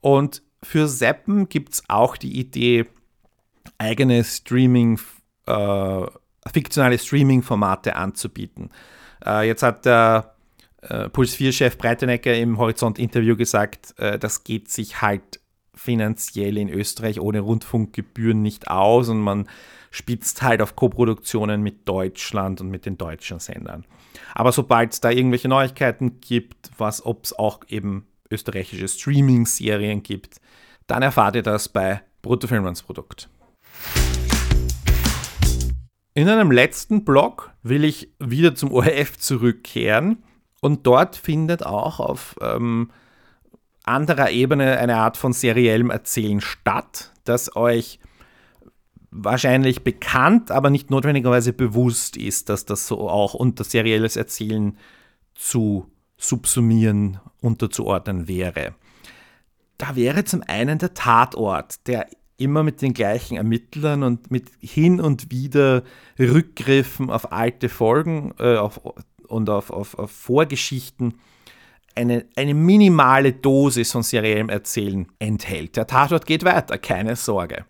Und 0.00 0.42
für 0.60 0.88
Zappen 0.88 1.48
gibt 1.48 1.74
es 1.74 1.84
auch 1.86 2.16
die 2.16 2.36
Idee, 2.36 2.86
eigene 3.78 4.24
Streaming, 4.24 4.98
äh, 5.46 6.06
fiktionale 6.52 6.98
Streaming-Formate 6.98 7.94
anzubieten. 7.94 8.70
Äh, 9.24 9.46
jetzt 9.46 9.62
hat 9.62 9.84
der 9.84 10.34
äh, 10.82 11.08
Puls 11.10 11.36
4-Chef 11.36 11.78
Breitenecker 11.78 12.34
im 12.34 12.58
Horizont-Interview 12.58 13.36
gesagt, 13.36 13.94
äh, 13.98 14.18
das 14.18 14.42
geht 14.42 14.68
sich 14.68 15.00
halt 15.00 15.38
finanziell 15.76 16.58
in 16.58 16.68
Österreich 16.68 17.20
ohne 17.20 17.38
Rundfunkgebühren 17.38 18.42
nicht 18.42 18.66
aus 18.66 19.08
und 19.08 19.20
man 19.20 19.48
spitzt 19.90 20.42
halt 20.42 20.62
auf 20.62 20.76
Koproduktionen 20.76 21.62
mit 21.62 21.88
Deutschland 21.88 22.60
und 22.60 22.68
mit 22.70 22.86
den 22.86 22.96
deutschen 22.96 23.40
Sendern. 23.40 23.84
Aber 24.34 24.52
sobald 24.52 24.92
es 24.92 25.00
da 25.00 25.10
irgendwelche 25.10 25.48
Neuigkeiten 25.48 26.20
gibt, 26.20 26.70
was 26.78 27.04
ob 27.04 27.24
es 27.24 27.38
auch 27.38 27.60
eben 27.68 28.06
österreichische 28.30 28.86
Streaming-Serien 28.86 30.02
gibt, 30.02 30.40
dann 30.86 31.02
erfahrt 31.02 31.36
ihr 31.36 31.42
das 31.42 31.68
bei 31.68 32.02
Bruttofilmlandsprodukt. 32.22 33.28
In 36.14 36.28
einem 36.28 36.50
letzten 36.50 37.04
Blog 37.04 37.52
will 37.62 37.84
ich 37.84 38.12
wieder 38.18 38.54
zum 38.54 38.72
ORF 38.72 39.18
zurückkehren 39.18 40.22
und 40.60 40.86
dort 40.86 41.16
findet 41.16 41.64
auch 41.64 42.00
auf 42.00 42.36
ähm, 42.40 42.90
anderer 43.84 44.30
Ebene 44.30 44.78
eine 44.78 44.96
Art 44.96 45.16
von 45.16 45.32
seriellem 45.32 45.90
Erzählen 45.90 46.40
statt, 46.40 47.12
das 47.24 47.56
euch 47.56 48.00
wahrscheinlich 49.10 49.82
bekannt, 49.82 50.50
aber 50.50 50.70
nicht 50.70 50.90
notwendigerweise 50.90 51.52
bewusst 51.52 52.16
ist, 52.16 52.48
dass 52.48 52.64
das 52.64 52.86
so 52.86 53.08
auch 53.08 53.34
unter 53.34 53.64
serielles 53.64 54.16
Erzählen 54.16 54.76
zu 55.34 55.90
subsumieren, 56.16 57.18
unterzuordnen 57.40 58.28
wäre. 58.28 58.74
Da 59.78 59.96
wäre 59.96 60.24
zum 60.24 60.42
einen 60.46 60.78
der 60.78 60.94
Tatort, 60.94 61.86
der 61.86 62.06
immer 62.36 62.62
mit 62.62 62.82
den 62.82 62.94
gleichen 62.94 63.36
Ermittlern 63.36 64.02
und 64.02 64.30
mit 64.30 64.50
hin 64.60 65.00
und 65.00 65.30
wieder 65.30 65.82
Rückgriffen 66.18 67.10
auf 67.10 67.32
alte 67.32 67.68
Folgen 67.68 68.34
äh, 68.38 68.56
auf, 68.56 68.80
und 69.26 69.48
auf, 69.50 69.70
auf, 69.70 69.98
auf 69.98 70.10
Vorgeschichten 70.10 71.14
eine, 71.94 72.26
eine 72.36 72.54
minimale 72.54 73.32
Dosis 73.32 73.92
von 73.92 74.02
seriellem 74.02 74.48
Erzählen 74.48 75.06
enthält. 75.18 75.76
Der 75.76 75.86
Tatort 75.86 76.26
geht 76.26 76.44
weiter, 76.44 76.78
keine 76.78 77.16
Sorge. 77.16 77.64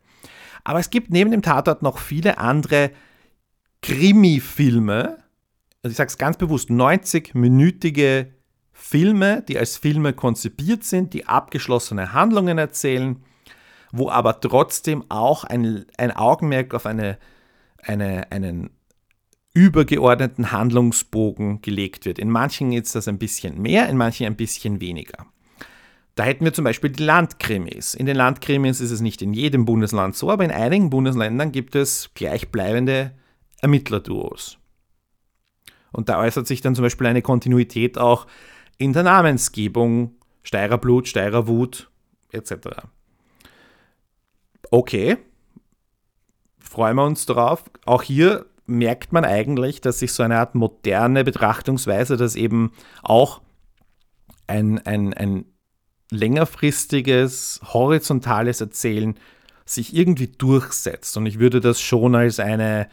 Aber 0.64 0.78
es 0.78 0.90
gibt 0.90 1.10
neben 1.10 1.30
dem 1.30 1.42
Tatort 1.42 1.82
noch 1.82 1.98
viele 1.98 2.38
andere 2.38 2.90
Krimi-Filme, 3.82 5.18
also 5.82 5.92
ich 5.92 5.96
sage 5.96 6.08
es 6.08 6.18
ganz 6.18 6.36
bewusst, 6.36 6.68
90-minütige 6.68 8.26
Filme, 8.72 9.42
die 9.48 9.58
als 9.58 9.76
Filme 9.76 10.12
konzipiert 10.12 10.84
sind, 10.84 11.14
die 11.14 11.26
abgeschlossene 11.26 12.12
Handlungen 12.12 12.58
erzählen, 12.58 13.22
wo 13.92 14.10
aber 14.10 14.40
trotzdem 14.40 15.04
auch 15.08 15.44
ein, 15.44 15.86
ein 15.96 16.14
Augenmerk 16.14 16.74
auf 16.74 16.86
eine, 16.86 17.18
eine, 17.82 18.30
einen 18.30 18.70
übergeordneten 19.54 20.52
Handlungsbogen 20.52 21.60
gelegt 21.60 22.04
wird. 22.04 22.18
In 22.18 22.30
manchen 22.30 22.72
ist 22.72 22.94
das 22.94 23.08
ein 23.08 23.18
bisschen 23.18 23.60
mehr, 23.60 23.88
in 23.88 23.96
manchen 23.96 24.26
ein 24.26 24.36
bisschen 24.36 24.80
weniger. 24.80 25.26
Da 26.20 26.26
hätten 26.26 26.44
wir 26.44 26.52
zum 26.52 26.66
Beispiel 26.66 26.90
die 26.90 27.02
Landkrimis. 27.02 27.94
In 27.94 28.04
den 28.04 28.14
Landkrimis 28.14 28.82
ist 28.82 28.90
es 28.90 29.00
nicht 29.00 29.22
in 29.22 29.32
jedem 29.32 29.64
Bundesland 29.64 30.14
so, 30.14 30.30
aber 30.30 30.44
in 30.44 30.50
einigen 30.50 30.90
Bundesländern 30.90 31.50
gibt 31.50 31.74
es 31.74 32.10
gleichbleibende 32.12 33.12
Ermittlerduos. 33.62 34.58
Und 35.92 36.10
da 36.10 36.20
äußert 36.20 36.46
sich 36.46 36.60
dann 36.60 36.74
zum 36.74 36.82
Beispiel 36.82 37.06
eine 37.06 37.22
Kontinuität 37.22 37.96
auch 37.96 38.26
in 38.76 38.92
der 38.92 39.02
Namensgebung, 39.02 40.14
Steirer 40.42 40.76
Blut, 40.76 41.08
Steirer 41.08 41.46
Wut 41.46 41.90
etc. 42.32 42.68
Okay, 44.70 45.16
freuen 46.58 46.96
wir 46.96 47.06
uns 47.06 47.24
darauf. 47.24 47.64
Auch 47.86 48.02
hier 48.02 48.44
merkt 48.66 49.14
man 49.14 49.24
eigentlich, 49.24 49.80
dass 49.80 50.00
sich 50.00 50.12
so 50.12 50.22
eine 50.22 50.36
Art 50.36 50.54
moderne 50.54 51.24
Betrachtungsweise, 51.24 52.18
dass 52.18 52.36
eben 52.36 52.72
auch 53.02 53.40
ein, 54.46 54.84
ein, 54.84 55.14
ein 55.14 55.46
längerfristiges, 56.10 57.60
horizontales 57.62 58.60
Erzählen 58.60 59.16
sich 59.64 59.94
irgendwie 59.94 60.26
durchsetzt. 60.26 61.16
Und 61.16 61.26
ich 61.26 61.38
würde 61.38 61.60
das 61.60 61.80
schon 61.80 62.14
als 62.14 62.40
eine, 62.40 62.88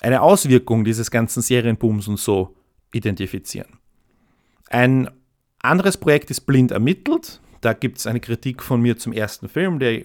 eine 0.00 0.22
Auswirkung 0.22 0.84
dieses 0.84 1.10
ganzen 1.10 1.42
Serienbooms 1.42 2.08
und 2.08 2.18
so 2.18 2.56
identifizieren. 2.92 3.78
Ein 4.68 5.10
anderes 5.60 5.96
Projekt 5.96 6.30
ist 6.30 6.42
Blind 6.42 6.72
ermittelt. 6.72 7.40
Da 7.60 7.72
gibt 7.72 7.98
es 7.98 8.06
eine 8.06 8.20
Kritik 8.20 8.62
von 8.62 8.80
mir 8.80 8.96
zum 8.96 9.12
ersten 9.12 9.48
Film, 9.48 9.78
der, 9.78 10.04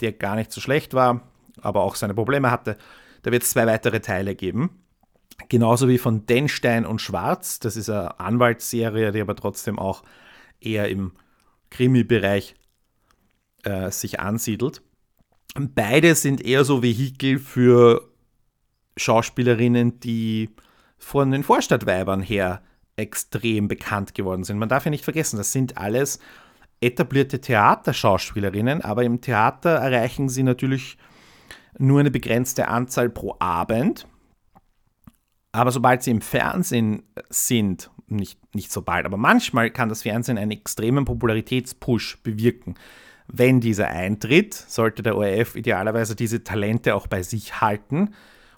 der 0.00 0.12
gar 0.12 0.36
nicht 0.36 0.52
so 0.52 0.60
schlecht 0.60 0.94
war, 0.94 1.22
aber 1.60 1.82
auch 1.82 1.94
seine 1.94 2.14
Probleme 2.14 2.50
hatte. 2.50 2.76
Da 3.22 3.30
wird 3.30 3.44
es 3.44 3.50
zwei 3.50 3.66
weitere 3.66 4.00
Teile 4.00 4.34
geben. 4.34 4.82
Genauso 5.48 5.88
wie 5.88 5.98
von 5.98 6.26
Denstein 6.26 6.84
und 6.84 7.00
Schwarz. 7.00 7.58
Das 7.58 7.76
ist 7.76 7.88
eine 7.88 8.18
Anwaltsserie, 8.20 9.12
die 9.12 9.20
aber 9.20 9.36
trotzdem 9.36 9.78
auch 9.78 10.02
eher 10.60 10.88
im 10.88 11.12
Krimi-Bereich 11.72 12.54
äh, 13.64 13.90
sich 13.90 14.20
ansiedelt. 14.20 14.82
Beide 15.54 16.14
sind 16.14 16.44
eher 16.44 16.64
so 16.64 16.82
Vehikel 16.82 17.38
für 17.38 18.08
Schauspielerinnen, 18.96 20.00
die 20.00 20.50
von 20.98 21.30
den 21.30 21.42
Vorstadtweibern 21.42 22.22
her 22.22 22.62
extrem 22.96 23.68
bekannt 23.68 24.14
geworden 24.14 24.44
sind. 24.44 24.58
Man 24.58 24.68
darf 24.68 24.84
ja 24.84 24.90
nicht 24.90 25.04
vergessen, 25.04 25.36
das 25.36 25.52
sind 25.52 25.78
alles 25.78 26.20
etablierte 26.80 27.40
Theaterschauspielerinnen, 27.40 28.82
aber 28.82 29.04
im 29.04 29.20
Theater 29.20 29.70
erreichen 29.70 30.28
sie 30.28 30.42
natürlich 30.42 30.98
nur 31.78 32.00
eine 32.00 32.10
begrenzte 32.10 32.68
Anzahl 32.68 33.08
pro 33.08 33.36
Abend. 33.38 34.06
Aber 35.52 35.70
sobald 35.70 36.02
sie 36.02 36.10
im 36.10 36.20
Fernsehen 36.20 37.02
sind, 37.28 37.90
nicht, 38.16 38.38
nicht 38.54 38.72
so 38.72 38.82
bald, 38.82 39.06
aber 39.06 39.16
manchmal 39.16 39.70
kann 39.70 39.88
das 39.88 40.02
Fernsehen 40.02 40.38
einen 40.38 40.50
extremen 40.50 41.04
Popularitätspush 41.04 42.18
bewirken. 42.22 42.74
Wenn 43.28 43.60
dieser 43.60 43.88
eintritt, 43.88 44.54
sollte 44.54 45.02
der 45.02 45.16
ORF 45.16 45.56
idealerweise 45.56 46.16
diese 46.16 46.44
Talente 46.44 46.94
auch 46.94 47.06
bei 47.06 47.22
sich 47.22 47.60
halten 47.60 48.10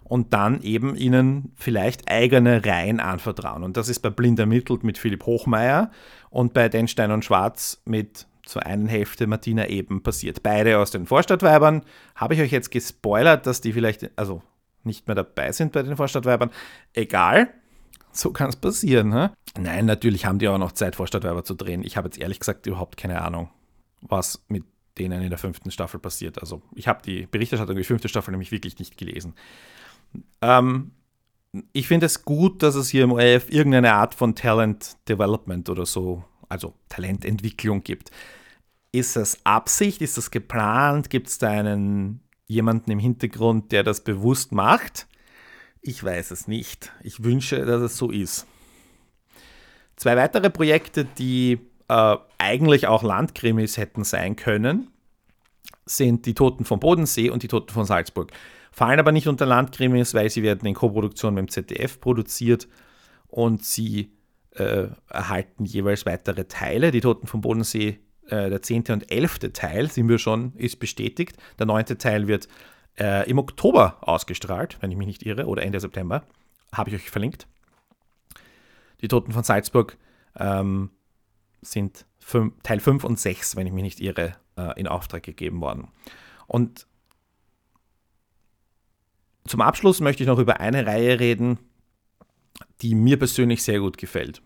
und 0.03 0.33
dann 0.33 0.63
eben 0.63 0.97
ihnen 0.97 1.53
vielleicht 1.57 2.11
eigene 2.11 2.65
Reihen 2.65 3.01
anvertrauen. 3.01 3.63
Und 3.63 3.77
das 3.77 3.89
ist 3.89 4.01
bei 4.01 4.11
Blind 4.11 4.39
ermittelt 4.39 4.85
mit 4.85 4.99
Philipp 4.99 5.27
Hochmeier 5.27 5.91
und 6.31 6.55
bei 6.55 6.69
Denstein 6.69 7.11
und 7.11 7.25
Schwarz 7.25 7.83
mit 7.85 8.27
zur 8.45 8.67
einen 8.67 8.87
Hälfte 8.87 9.27
Martina 9.27 9.69
eben 9.69 10.03
passiert. 10.03 10.43
Beide 10.43 10.79
aus 10.79 10.91
den 10.91 11.07
Vorstadtweibern. 11.07 11.83
Habe 12.15 12.35
ich 12.35 12.41
euch 12.41 12.53
jetzt 12.53 12.71
gespoilert, 12.71 13.47
dass 13.47 13.61
die 13.61 13.73
vielleicht, 13.73 14.11
also 14.17 14.43
nicht 14.83 15.07
mehr 15.07 15.15
dabei 15.15 15.53
sind 15.53 15.73
bei 15.73 15.83
den 15.83 15.97
Vorstadtweibern? 15.97 16.51
Egal. 16.93 17.49
So 18.15 18.31
kann 18.31 18.49
es 18.49 18.57
passieren. 18.57 19.13
Hä? 19.13 19.29
Nein, 19.59 19.87
natürlich 19.87 20.25
haben 20.25 20.39
die 20.39 20.49
auch 20.49 20.59
noch 20.59 20.73
Zeit, 20.73 20.97
Vorstadtweiber 20.97 21.45
zu 21.45 21.55
drehen. 21.55 21.83
Ich 21.85 21.97
habe 21.97 22.09
jetzt 22.09 22.19
ehrlich 22.19 22.39
gesagt 22.39 22.67
überhaupt 22.67 22.97
keine 22.97 23.23
Ahnung, 23.23 23.51
was 24.01 24.45
mit 24.49 24.65
denen 24.99 25.23
in 25.23 25.31
der 25.31 25.39
fünften 25.39 25.71
Staffel 25.71 25.99
passiert. 25.99 26.41
Also 26.41 26.63
ich 26.75 26.87
habe 26.87 27.03
die 27.05 27.27
Berichterstattung 27.27 27.73
über 27.73 27.81
die 27.81 27.87
fünfte 27.87 28.09
Staffel 28.09 28.31
nämlich 28.31 28.53
wirklich 28.53 28.79
nicht 28.79 28.97
gelesen. 28.97 29.35
Ähm, 30.41 30.93
ich 31.73 31.89
finde 31.89 32.07
es 32.07 32.25
gut, 32.25 32.63
dass 32.63 32.77
es 32.77 32.89
hier 32.89 33.05
im 33.05 33.13
ORF 33.13 33.51
irgendeine 33.51 33.95
Art 33.95 34.15
von 34.15 34.35
Talent 34.35 34.97
Development 35.09 35.69
oder 35.69 35.87
so 35.87 36.25
also 36.49 36.75
Talententwicklung 36.89 37.83
gibt. 37.83 38.11
Ist 38.93 39.17
das 39.17 39.45
Absicht? 39.45 40.01
Ist 40.03 40.17
das 40.17 40.31
geplant? 40.31 41.11
Gibt 41.11 41.29
es 41.29 41.39
da 41.39 41.49
einen 41.49 42.21
jemanden 42.47 42.91
im 42.93 42.99
Hintergrund, 42.99 43.73
der 43.73 43.83
das 43.83 44.05
bewusst 44.05 44.53
macht? 44.53 45.09
Ich 45.87 46.03
weiß 46.03 46.31
es 46.31 46.49
nicht. 46.49 46.93
Ich 47.03 47.23
wünsche, 47.23 47.67
dass 47.67 47.83
es 47.83 47.99
so 47.99 48.11
ist. 48.11 48.47
Zwei 49.97 50.17
weitere 50.17 50.49
Projekte, 50.49 51.05
die 51.05 51.61
äh, 51.89 52.17
eigentlich 52.39 52.87
auch 52.87 53.03
Landkrimis 53.03 53.77
hätten 53.77 54.03
sein 54.03 54.35
können, 54.35 54.89
sind 55.85 56.25
die 56.25 56.33
Toten 56.33 56.65
vom 56.65 56.81
Bodensee 56.81 57.29
und 57.29 57.43
die 57.43 57.49
Toten 57.49 57.71
von 57.71 57.85
Salzburg. 57.85 58.33
Fallen 58.73 58.99
aber 58.99 59.13
nicht 59.13 59.29
unter 59.29 59.45
Landkrimis, 59.45 60.15
weil 60.15 60.31
sie 60.31 60.43
werden 60.43 60.67
in 60.67 60.75
Koproduktion 60.75 61.35
mit 61.35 61.43
dem 61.43 61.49
ZDF 61.51 62.01
produziert 62.01 62.67
und 63.29 63.63
sie 63.63 64.11
äh, 64.53 64.87
erhalten 65.11 65.67
jeweils 65.67 66.07
weitere 66.07 66.47
Teile. 66.47 66.93
Die 66.93 67.03
Toten 67.03 67.27
vom 67.27 67.43
Bodensee, 67.43 67.99
äh, 68.29 68.49
der 68.49 68.63
zehnte 68.63 68.95
und 68.95 69.13
elfte 69.13 69.53
Teil, 69.53 69.91
sind 69.91 70.09
wir 70.09 70.19
schon, 70.19 70.55
ist 70.57 70.81
bestätigt. 70.81 71.37
Der 71.59 71.67
neunte 71.67 71.99
Teil 71.99 72.27
wird 72.27 72.49
äh, 72.99 73.29
im 73.29 73.39
Oktober 73.39 73.99
ausgestrahlt, 74.01 74.79
wenn 74.81 74.91
ich 74.91 74.97
mich 74.97 75.07
nicht 75.07 75.25
irre, 75.25 75.47
oder 75.47 75.63
Ende 75.63 75.81
September. 75.81 76.25
Habe 76.73 76.91
ich 76.91 76.97
euch 76.97 77.11
verlinkt. 77.11 77.47
Die 79.01 79.09
Toten 79.09 79.33
von 79.33 79.45
Salzburg 79.45 79.97
ähm, 80.37 80.91
sind 81.63 82.07
fünf, 82.19 82.55
Teil 82.63 82.81
5 82.81 83.05
und 83.05 83.19
6, 83.19 83.57
wenn 83.57 83.67
ich 83.67 83.73
mich 83.73 83.83
nicht 83.83 84.01
irre, 84.01 84.37
äh, 84.57 84.79
in 84.79 84.87
Auftrag 84.87 85.23
gegeben 85.23 85.61
worden. 85.61 85.89
Und 86.47 86.87
zum 89.47 89.61
Abschluss 89.61 90.01
möchte 90.01 90.23
ich 90.23 90.27
noch 90.27 90.39
über 90.39 90.61
eine 90.61 90.87
Reihe 90.87 91.21
reden, 91.21 91.59
die 92.81 92.95
mir 92.95 93.19
persönlich 93.19 93.63
sehr 93.63 93.81
gut 93.81 93.99
gefällt. 93.99 94.43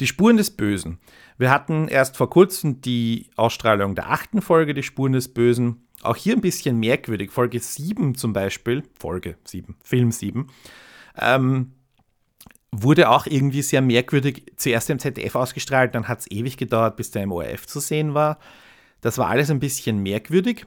Die 0.00 0.06
Spuren 0.06 0.36
des 0.36 0.50
Bösen. 0.50 0.98
Wir 1.38 1.50
hatten 1.50 1.88
erst 1.88 2.16
vor 2.16 2.30
kurzem 2.30 2.80
die 2.80 3.30
Ausstrahlung 3.36 3.94
der 3.94 4.10
achten 4.10 4.42
Folge, 4.42 4.74
die 4.74 4.82
Spuren 4.82 5.12
des 5.12 5.32
Bösen. 5.32 5.86
Auch 6.02 6.16
hier 6.16 6.34
ein 6.34 6.40
bisschen 6.40 6.78
merkwürdig. 6.78 7.30
Folge 7.30 7.60
7 7.60 8.14
zum 8.14 8.32
Beispiel, 8.32 8.82
Folge 8.98 9.36
7, 9.44 9.76
Film 9.82 10.10
7, 10.10 10.48
ähm, 11.18 11.72
wurde 12.72 13.08
auch 13.08 13.26
irgendwie 13.26 13.62
sehr 13.62 13.82
merkwürdig 13.82 14.52
zuerst 14.56 14.90
im 14.90 14.98
ZDF 14.98 15.36
ausgestrahlt, 15.36 15.94
dann 15.94 16.08
hat 16.08 16.20
es 16.20 16.30
ewig 16.30 16.56
gedauert, 16.56 16.96
bis 16.96 17.10
der 17.10 17.22
im 17.22 17.32
ORF 17.32 17.66
zu 17.66 17.80
sehen 17.80 18.14
war. 18.14 18.38
Das 19.00 19.18
war 19.18 19.28
alles 19.28 19.50
ein 19.50 19.60
bisschen 19.60 20.02
merkwürdig, 20.02 20.66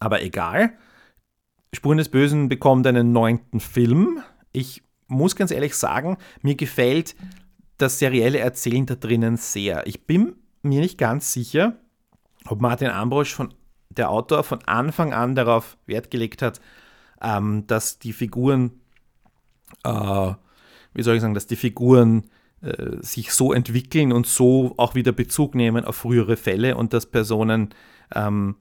aber 0.00 0.22
egal. 0.22 0.76
Spuren 1.74 1.98
des 1.98 2.10
Bösen 2.10 2.48
bekommt 2.48 2.86
einen 2.86 3.12
neunten 3.12 3.60
Film. 3.60 4.22
Ich 4.52 4.82
muss 5.06 5.36
ganz 5.36 5.50
ehrlich 5.50 5.74
sagen, 5.74 6.18
mir 6.42 6.54
gefällt 6.54 7.14
das 7.82 7.98
serielle 7.98 8.38
Erzählen 8.38 8.86
da 8.86 8.94
drinnen 8.94 9.36
sehr. 9.36 9.86
Ich 9.86 10.06
bin 10.06 10.36
mir 10.62 10.80
nicht 10.80 10.98
ganz 10.98 11.32
sicher, 11.32 11.76
ob 12.46 12.60
Martin 12.60 12.88
Ambrosch, 12.88 13.34
von, 13.34 13.52
der 13.90 14.10
Autor, 14.10 14.44
von 14.44 14.62
Anfang 14.64 15.12
an 15.12 15.34
darauf 15.34 15.76
Wert 15.86 16.10
gelegt 16.10 16.42
hat, 16.42 16.60
ähm, 17.20 17.66
dass 17.66 17.98
die 17.98 18.12
Figuren, 18.12 18.80
äh, 19.84 20.32
wie 20.94 21.02
soll 21.02 21.16
ich 21.16 21.20
sagen, 21.20 21.34
dass 21.34 21.46
die 21.46 21.56
Figuren 21.56 22.30
äh, 22.62 22.96
sich 23.00 23.32
so 23.32 23.52
entwickeln 23.52 24.12
und 24.12 24.26
so 24.26 24.74
auch 24.76 24.94
wieder 24.94 25.12
Bezug 25.12 25.54
nehmen 25.54 25.84
auf 25.84 25.96
frühere 25.96 26.36
Fälle 26.36 26.76
und 26.76 26.92
dass 26.92 27.06
Personen 27.06 27.70
ähm, 28.14 28.56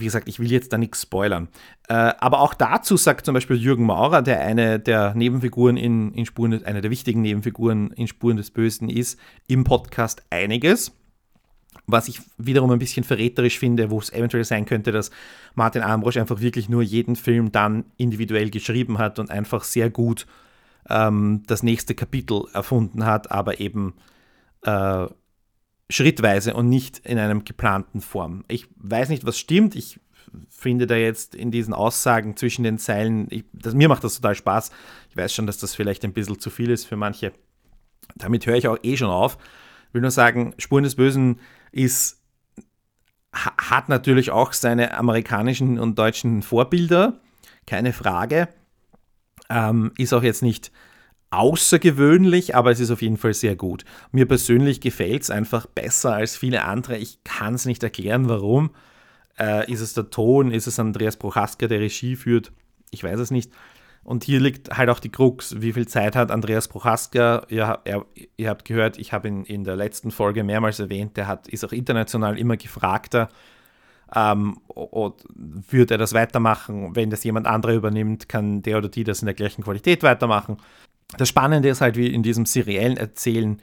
wie 0.00 0.04
gesagt, 0.04 0.28
ich 0.28 0.38
will 0.38 0.50
jetzt 0.50 0.72
da 0.72 0.78
nichts 0.78 1.02
spoilern. 1.02 1.48
Äh, 1.88 1.94
aber 1.94 2.40
auch 2.40 2.54
dazu 2.54 2.96
sagt 2.96 3.26
zum 3.26 3.34
Beispiel 3.34 3.56
Jürgen 3.56 3.84
Maurer, 3.84 4.22
der 4.22 4.40
eine 4.40 4.78
der 4.78 5.14
Nebenfiguren 5.14 5.76
in, 5.76 6.12
in 6.12 6.26
Spuren, 6.26 6.64
eine 6.64 6.80
der 6.80 6.90
wichtigen 6.90 7.22
Nebenfiguren 7.22 7.90
in 7.92 8.08
Spuren 8.08 8.36
des 8.36 8.50
Bösen 8.50 8.88
ist, 8.88 9.18
im 9.46 9.64
Podcast 9.64 10.22
einiges. 10.30 10.92
Was 11.86 12.08
ich 12.08 12.20
wiederum 12.38 12.70
ein 12.70 12.78
bisschen 12.78 13.04
verräterisch 13.04 13.58
finde, 13.58 13.90
wo 13.90 13.98
es 13.98 14.12
eventuell 14.12 14.44
sein 14.44 14.64
könnte, 14.64 14.90
dass 14.90 15.10
Martin 15.54 15.82
Ambrosch 15.82 16.16
einfach 16.16 16.40
wirklich 16.40 16.68
nur 16.68 16.82
jeden 16.82 17.14
Film 17.16 17.52
dann 17.52 17.84
individuell 17.96 18.48
geschrieben 18.50 18.98
hat 18.98 19.18
und 19.18 19.30
einfach 19.30 19.64
sehr 19.64 19.90
gut 19.90 20.26
ähm, 20.88 21.42
das 21.46 21.62
nächste 21.62 21.94
Kapitel 21.94 22.44
erfunden 22.52 23.04
hat, 23.04 23.30
aber 23.30 23.60
eben 23.60 23.94
äh, 24.62 25.06
schrittweise 25.90 26.54
und 26.54 26.68
nicht 26.68 26.98
in 27.00 27.18
einem 27.18 27.44
geplanten 27.44 28.00
Form. 28.00 28.44
Ich 28.48 28.66
weiß 28.76 29.08
nicht, 29.08 29.26
was 29.26 29.38
stimmt. 29.38 29.74
Ich 29.76 30.00
finde 30.48 30.86
da 30.86 30.96
jetzt 30.96 31.34
in 31.34 31.50
diesen 31.50 31.74
Aussagen 31.74 32.36
zwischen 32.36 32.64
den 32.64 32.78
Zeilen, 32.78 33.26
ich, 33.30 33.44
das, 33.52 33.74
mir 33.74 33.88
macht 33.88 34.04
das 34.04 34.16
total 34.16 34.34
Spaß. 34.34 34.70
Ich 35.10 35.16
weiß 35.16 35.32
schon, 35.32 35.46
dass 35.46 35.58
das 35.58 35.74
vielleicht 35.74 36.04
ein 36.04 36.12
bisschen 36.12 36.38
zu 36.38 36.50
viel 36.50 36.70
ist 36.70 36.86
für 36.86 36.96
manche. 36.96 37.32
Damit 38.16 38.46
höre 38.46 38.56
ich 38.56 38.68
auch 38.68 38.78
eh 38.82 38.96
schon 38.96 39.10
auf. 39.10 39.38
Ich 39.88 39.94
will 39.94 40.00
nur 40.00 40.10
sagen, 40.10 40.54
Spuren 40.58 40.84
des 40.84 40.96
Bösen 40.96 41.40
ist, 41.70 42.20
hat 43.32 43.88
natürlich 43.88 44.30
auch 44.30 44.52
seine 44.52 44.96
amerikanischen 44.96 45.78
und 45.78 45.98
deutschen 45.98 46.42
Vorbilder, 46.42 47.20
keine 47.66 47.92
Frage. 47.92 48.48
Ähm, 49.50 49.92
ist 49.98 50.12
auch 50.12 50.22
jetzt 50.22 50.42
nicht 50.42 50.72
außergewöhnlich, 51.36 52.54
aber 52.54 52.70
es 52.70 52.80
ist 52.80 52.90
auf 52.90 53.02
jeden 53.02 53.16
Fall 53.16 53.34
sehr 53.34 53.56
gut. 53.56 53.84
Mir 54.12 54.26
persönlich 54.26 54.80
gefällt 54.80 55.22
es 55.22 55.30
einfach 55.30 55.66
besser 55.66 56.14
als 56.14 56.36
viele 56.36 56.64
andere. 56.64 56.96
Ich 56.96 57.22
kann 57.24 57.54
es 57.54 57.66
nicht 57.66 57.82
erklären, 57.82 58.28
warum. 58.28 58.70
Äh, 59.38 59.70
ist 59.70 59.80
es 59.80 59.94
der 59.94 60.10
Ton? 60.10 60.50
Ist 60.50 60.66
es 60.66 60.78
Andreas 60.78 61.16
Prochaska, 61.16 61.66
der 61.66 61.80
Regie 61.80 62.16
führt? 62.16 62.52
Ich 62.90 63.02
weiß 63.02 63.18
es 63.18 63.30
nicht. 63.30 63.50
Und 64.04 64.22
hier 64.22 64.38
liegt 64.38 64.76
halt 64.76 64.90
auch 64.90 65.00
die 65.00 65.10
Krux. 65.10 65.60
Wie 65.60 65.72
viel 65.72 65.88
Zeit 65.88 66.14
hat 66.14 66.30
Andreas 66.30 66.68
Prochaska? 66.68 67.46
Ihr, 67.48 67.80
er, 67.84 68.04
ihr 68.36 68.50
habt 68.50 68.66
gehört, 68.66 68.98
ich 68.98 69.12
habe 69.12 69.28
ihn 69.28 69.44
in 69.44 69.64
der 69.64 69.76
letzten 69.76 70.10
Folge 70.10 70.44
mehrmals 70.44 70.78
erwähnt, 70.78 71.16
der 71.16 71.26
hat, 71.26 71.48
ist 71.48 71.64
auch 71.64 71.72
international 71.72 72.38
immer 72.38 72.58
gefragter. 72.58 73.30
Ähm, 74.14 74.58
wird 75.70 75.90
er 75.90 75.98
das 75.98 76.12
weitermachen? 76.12 76.94
Wenn 76.94 77.08
das 77.10 77.24
jemand 77.24 77.46
anderer 77.46 77.72
übernimmt, 77.72 78.28
kann 78.28 78.62
der 78.62 78.78
oder 78.78 78.90
die 78.90 79.04
das 79.04 79.22
in 79.22 79.26
der 79.26 79.34
gleichen 79.34 79.64
Qualität 79.64 80.02
weitermachen. 80.02 80.58
Das 81.16 81.28
Spannende 81.28 81.68
ist 81.68 81.80
halt, 81.80 81.96
wie 81.96 82.12
in 82.12 82.22
diesem 82.22 82.46
seriellen 82.46 82.96
Erzählen 82.96 83.60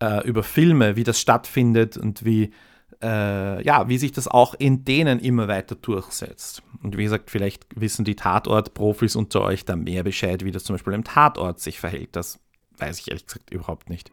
äh, 0.00 0.26
über 0.26 0.42
Filme, 0.42 0.96
wie 0.96 1.04
das 1.04 1.20
stattfindet 1.20 1.96
und 1.96 2.24
wie 2.24 2.52
äh, 3.02 3.62
ja, 3.64 3.88
wie 3.88 3.98
sich 3.98 4.12
das 4.12 4.28
auch 4.28 4.54
in 4.54 4.84
denen 4.84 5.20
immer 5.20 5.48
weiter 5.48 5.74
durchsetzt. 5.74 6.62
Und 6.82 6.96
wie 6.96 7.04
gesagt, 7.04 7.30
vielleicht 7.30 7.66
wissen 7.74 8.04
die 8.04 8.16
Tatort-Profis 8.16 9.16
unter 9.16 9.42
euch 9.42 9.64
da 9.64 9.76
mehr 9.76 10.02
Bescheid, 10.02 10.44
wie 10.44 10.50
das 10.50 10.64
zum 10.64 10.74
Beispiel 10.74 10.92
im 10.92 11.04
Tatort 11.04 11.60
sich 11.60 11.80
verhält. 11.80 12.14
Das 12.16 12.38
weiß 12.78 12.98
ich 12.98 13.08
ehrlich 13.08 13.26
gesagt 13.26 13.50
überhaupt 13.50 13.88
nicht. 13.90 14.10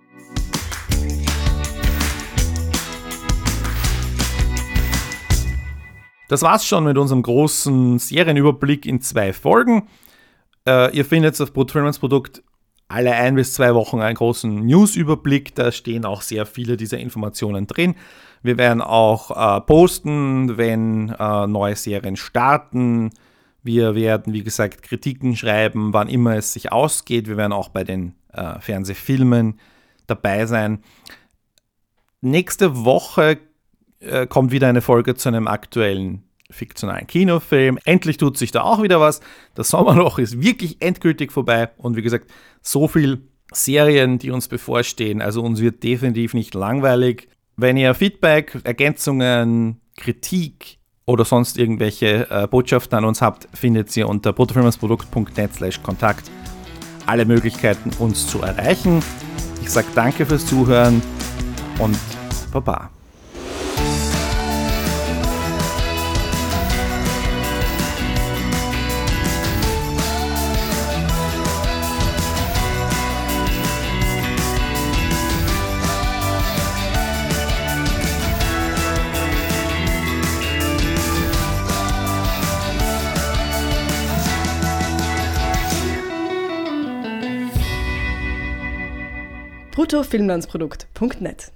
Das 6.30 6.42
war's 6.42 6.66
schon 6.66 6.84
mit 6.84 6.98
unserem 6.98 7.22
großen 7.22 8.00
Serienüberblick 8.00 8.86
in 8.86 9.00
zwei 9.02 9.32
Folgen. 9.32 9.88
Äh, 10.68 10.96
ihr 10.96 11.06
findet 11.06 11.40
auf 11.40 11.54
Brutfilmans 11.54 12.00
Produkt 12.00 12.44
alle 12.88 13.14
ein 13.14 13.36
bis 13.36 13.54
zwei 13.54 13.74
Wochen 13.76 14.00
einen 14.00 14.16
großen 14.16 14.66
News-Überblick. 14.66 15.56
Da 15.56 15.72
stehen 15.72 16.06
auch 16.06 16.22
sehr 16.22 16.46
viele 16.46 16.78
dieser 16.78 16.98
Informationen 17.00 17.68
drin. 17.68 17.96
Wir 18.44 18.58
werden 18.58 18.82
auch 18.82 19.32
äh, 19.32 19.62
posten, 19.62 20.58
wenn 20.58 21.10
äh, 21.10 21.48
neue 21.48 21.76
Serien 21.76 22.16
starten. 22.16 23.12
Wir 23.64 23.96
werden, 23.96 24.34
wie 24.34 24.44
gesagt, 24.44 24.84
Kritiken 24.84 25.36
schreiben, 25.36 25.92
wann 25.92 26.08
immer 26.08 26.36
es 26.36 26.54
sich 26.54 26.72
ausgeht. 26.72 27.28
Wir 27.28 27.36
werden 27.36 27.52
auch 27.52 27.70
bei 27.70 27.84
den 27.84 28.14
äh, 28.32 28.60
Fernsehfilmen 28.60 29.60
dabei 30.06 30.46
sein. 30.46 30.84
Nächste 32.22 32.86
Woche 32.86 33.40
äh, 34.00 34.28
kommt 34.28 34.52
wieder 34.52 34.68
eine 34.68 34.82
Folge 34.82 35.16
zu 35.16 35.28
einem 35.30 35.48
aktuellen 35.48 36.24
fiktionalen 36.50 37.08
Kinofilm. 37.08 37.78
Endlich 37.86 38.18
tut 38.18 38.38
sich 38.38 38.52
da 38.52 38.62
auch 38.62 38.82
wieder 38.82 39.00
was. 39.00 39.22
Das 39.56 39.70
Sommerloch 39.70 40.20
ist 40.20 40.42
wirklich 40.42 40.78
endgültig 40.82 41.32
vorbei. 41.32 41.70
Und 41.78 41.96
wie 41.96 42.02
gesagt, 42.02 42.30
so 42.62 42.88
viel 42.88 43.22
Serien, 43.52 44.20
die 44.20 44.32
uns 44.32 44.48
bevorstehen. 44.48 45.22
Also 45.22 45.42
uns 45.42 45.62
wird 45.62 45.84
definitiv 45.84 46.34
nicht 46.34 46.54
langweilig. 46.54 47.30
Wenn 47.56 47.78
ihr 47.78 47.94
Feedback, 47.94 48.58
Ergänzungen, 48.64 49.82
Kritik 49.96 50.78
oder 51.06 51.26
sonst 51.26 51.58
irgendwelche 51.58 52.30
äh, 52.30 52.48
Botschaften 52.48 52.98
an 52.98 53.06
uns 53.06 53.22
habt, 53.22 53.48
findet 53.54 53.96
ihr 53.98 54.08
unter 54.08 54.34
bruttofilmersprodukt.net 54.34 55.54
slash 55.56 55.82
Kontakt 55.82 56.30
alle 57.08 57.26
Möglichkeiten, 57.26 57.92
uns 58.00 58.28
zu 58.28 58.42
erreichen. 58.42 59.02
Ich 59.62 59.72
sage 59.72 59.88
danke 59.96 60.26
fürs 60.26 60.46
Zuhören 60.46 61.02
und 61.80 61.98
Baba. 62.52 62.97
bruttofilmlandsprodukt.net 89.88 91.52